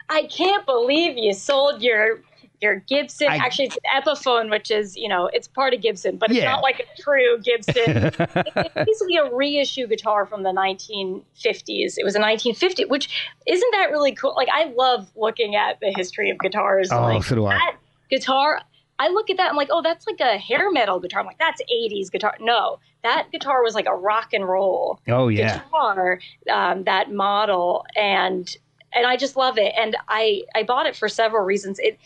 [0.10, 2.20] I can't believe you sold your
[2.62, 3.28] your Gibson.
[3.30, 6.40] I- Actually, it's an Epiphone, which is you know it's part of Gibson, but it's
[6.40, 6.52] Yeah.
[6.52, 8.12] not like a true Gibson.
[8.20, 11.98] it's basically a reissue guitar from the 1950s.
[11.98, 14.34] It was a 1950, which isn't that really cool?
[14.36, 16.92] Like I love looking at the history of guitars.
[16.92, 17.56] Oh, like, so do I.
[17.56, 17.76] That
[18.10, 18.62] guitar.
[19.00, 19.50] I look at that.
[19.50, 21.20] I'm like, oh, that's like a hair metal guitar.
[21.22, 22.36] I'm like, that's 80s guitar.
[22.40, 25.62] No, that guitar was like a rock and roll Oh yeah.
[25.64, 26.20] guitar,
[26.52, 28.56] um, that model, and
[28.94, 29.74] and I just love it.
[29.78, 31.80] And I I bought it for several reasons.
[31.80, 31.98] It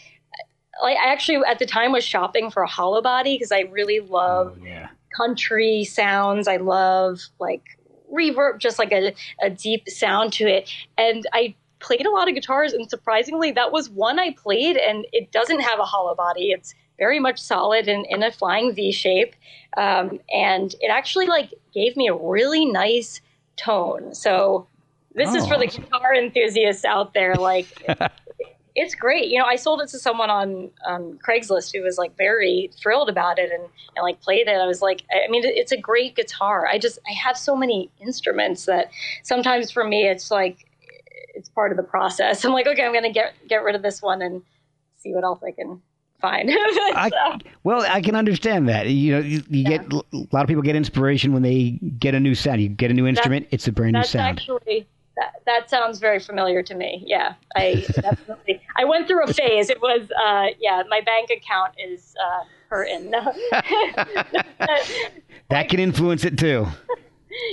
[0.82, 4.00] like I actually at the time was shopping for a hollow body because I really
[4.00, 4.90] love Oh, yeah.
[5.16, 6.48] country sounds.
[6.48, 7.64] I love like
[8.14, 10.72] reverb, just like a, a deep sound to it.
[10.98, 15.06] And I played a lot of guitars, and surprisingly, that was one I played, and
[15.12, 16.52] it doesn't have a hollow body.
[16.52, 19.36] It's very much solid and in a flying V shape,
[19.78, 23.22] um, and it actually like gave me a really nice
[23.58, 24.14] tone.
[24.16, 24.68] So
[25.14, 25.78] this is for the Oh.
[25.82, 27.38] guitar enthusiasts out there.
[27.38, 27.68] Like
[28.76, 29.30] it's great.
[29.30, 33.10] You know, I sold it to someone on um, Craigslist who was like very thrilled
[33.10, 33.64] about it and,
[33.96, 34.56] and like played it.
[34.56, 36.68] I was like, I mean, it's a great guitar.
[36.68, 38.92] I just, I have so many instruments that
[39.24, 40.67] sometimes for me, it's like,
[41.38, 42.44] it's part of the process.
[42.44, 44.42] I'm like, okay, I'm going to get, get rid of this one and
[44.98, 45.82] see what else I can
[46.20, 46.50] find.
[46.52, 48.88] I, well, I can understand that.
[48.88, 52.20] You know, you, you get a lot of people get inspiration when they get a
[52.20, 52.62] new sound.
[52.62, 54.40] You get a new instrument, it's a brand new sound.
[54.40, 57.04] actually, that, that sounds very familiar to me.
[57.06, 59.70] Yeah, I definitely, I went through a phase.
[59.70, 63.12] It was, uh, yeah, my bank account is uh, hurting.
[65.50, 66.66] that can influence it too.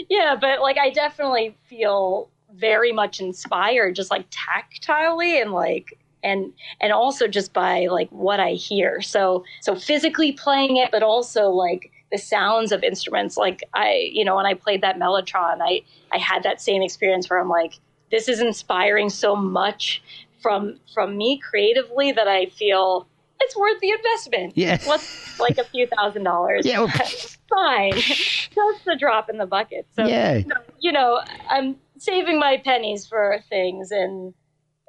[0.09, 6.53] yeah, but like I definitely feel very much inspired, just like tactilely and like and
[6.81, 9.01] and also just by like what I hear.
[9.03, 13.37] So so physically playing it, but also like the sounds of instruments.
[13.37, 15.83] Like I, you know, when I played that Mellotron, I
[16.13, 17.75] I had that same experience where I'm like,
[18.11, 20.03] this is inspiring so much
[20.41, 23.07] from from me creatively that I feel
[23.41, 24.53] it's worth the investment.
[24.57, 24.79] Yeah.
[24.85, 26.65] What's like a few thousand dollars?
[26.65, 26.89] Yeah, well,
[27.51, 27.93] fine.
[27.99, 29.87] Just a drop in the bucket.
[29.97, 30.43] So Yeah.
[30.79, 34.35] you know, I'm saving my pennies for things and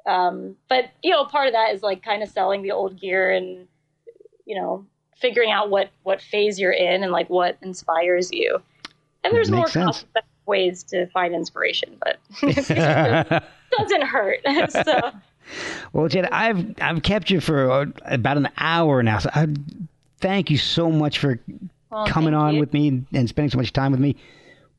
[0.06, 3.30] um but you know, part of that is like kind of selling the old gear
[3.30, 3.66] and
[4.44, 4.84] you know,
[5.16, 8.60] figuring out what what phase you're in and like what inspires you.
[9.24, 10.04] And there's more sense.
[10.14, 12.54] cost ways to find inspiration, but it
[13.78, 14.38] doesn't hurt.
[14.70, 15.10] so
[15.92, 19.48] Well, Jen, I've I've kept you for uh, about an hour now, so I
[20.20, 21.40] thank you so much for
[21.90, 22.60] Well, coming on you.
[22.60, 24.16] with me and spending so much time with me.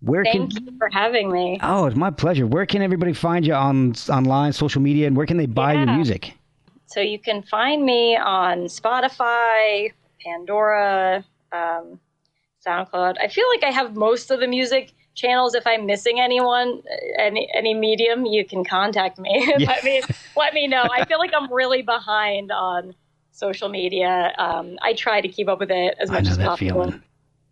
[0.01, 1.59] Where thank can you for having me.
[1.61, 2.45] Oh, it's my pleasure.
[2.45, 5.87] Where can everybody find you on online, social media, and where can they buy your
[5.87, 6.33] music?
[6.85, 9.91] So you can find me on Spotify,
[10.23, 11.99] Pandora, um,
[12.65, 13.15] SoundCloud.
[13.19, 15.55] I feel like I have most of the music channels.
[15.55, 16.81] If I'm missing anyone,
[17.17, 19.53] any any medium, you can contact me.
[19.57, 19.67] Yeah.
[19.67, 20.01] let me
[20.35, 20.87] let me know.
[20.91, 22.93] I feel like I'm really behind on
[23.31, 24.33] social media.
[24.37, 26.83] Um, I try to keep up with it as I much know as that possible.
[26.85, 27.03] feeling.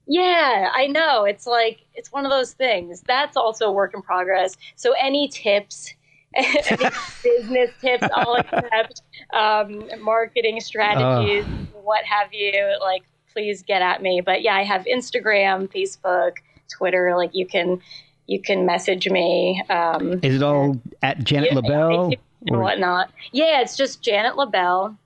[0.08, 1.26] Yeah, I know.
[1.26, 3.02] It's like it's one of those things.
[3.02, 4.56] That's also a work in progress.
[4.76, 5.94] So any tips,
[6.36, 6.90] any
[7.24, 9.02] business tips, I'll accept.
[9.34, 11.46] Um, marketing strategies,
[11.82, 12.78] what have you.
[12.82, 13.04] Like,
[13.34, 14.22] please get at me.
[14.24, 16.34] But yeah, I have Instagram, Facebook,
[16.72, 17.16] Twitter.
[17.18, 17.82] Like, you can
[18.28, 19.62] you can message me.
[19.70, 22.12] Um, Is it all at Janet yeah, LaBelle?
[22.48, 23.12] and whatnot.
[23.32, 24.98] Yeah, it's just Janet LaBelle.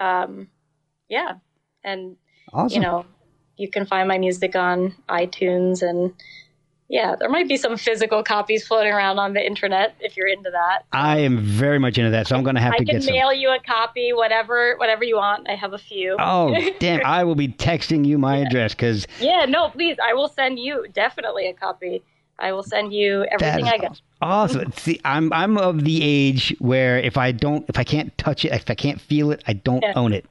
[0.00, 0.48] Um,
[1.08, 1.34] yeah,
[1.84, 2.16] and
[2.52, 2.74] awesome.
[2.74, 3.04] you know,
[3.62, 6.12] you can find my music on iTunes and
[6.88, 10.50] yeah, there might be some physical copies floating around on the internet if you're into
[10.50, 10.84] that.
[10.92, 13.14] I am very much into that, so I'm going to have I to get some.
[13.14, 15.48] I can mail you a copy, whatever, whatever you want.
[15.48, 16.16] I have a few.
[16.18, 17.00] Oh, damn.
[17.06, 19.96] I will be texting you my address because Yeah, no, please.
[20.04, 22.02] I will send you definitely a copy.
[22.38, 23.98] I will send you everything I got.
[24.20, 24.72] awesome.
[24.72, 28.52] See, I'm I'm of the age where if I don't, if I can't touch it,
[28.52, 29.92] if I can't feel it, I don't Yeah.
[29.96, 30.26] own it.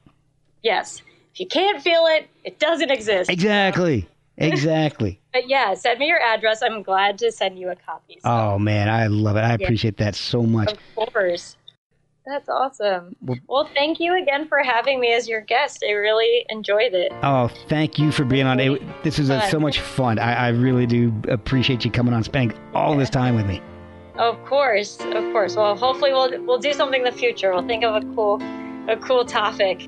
[0.61, 1.01] Yes.
[1.33, 3.29] If you can't feel it, it doesn't exist.
[3.29, 4.07] Exactly.
[4.37, 5.19] Exactly.
[5.33, 6.63] But yeah, send me your address.
[6.63, 8.17] I'm glad to send you a copy.
[8.23, 9.41] So, Oh man, I love it.
[9.41, 10.71] I appreciate that so much.
[10.71, 11.57] Of course.
[12.25, 13.15] That's awesome.
[13.21, 15.83] Well- Well, thank you again for having me as your guest.
[15.87, 17.11] I really enjoyed it.
[17.21, 18.59] Oh, thank you for being on.
[18.59, 20.17] It, this is uh so much fun.
[20.17, 23.61] I, I really do appreciate you coming on, spending all this time with me.
[24.15, 25.55] Of course, of course.
[25.55, 27.53] Well, hopefully we'll we'll do something in the future.
[27.53, 28.41] We'll think of a cool
[28.89, 29.87] a cool topic.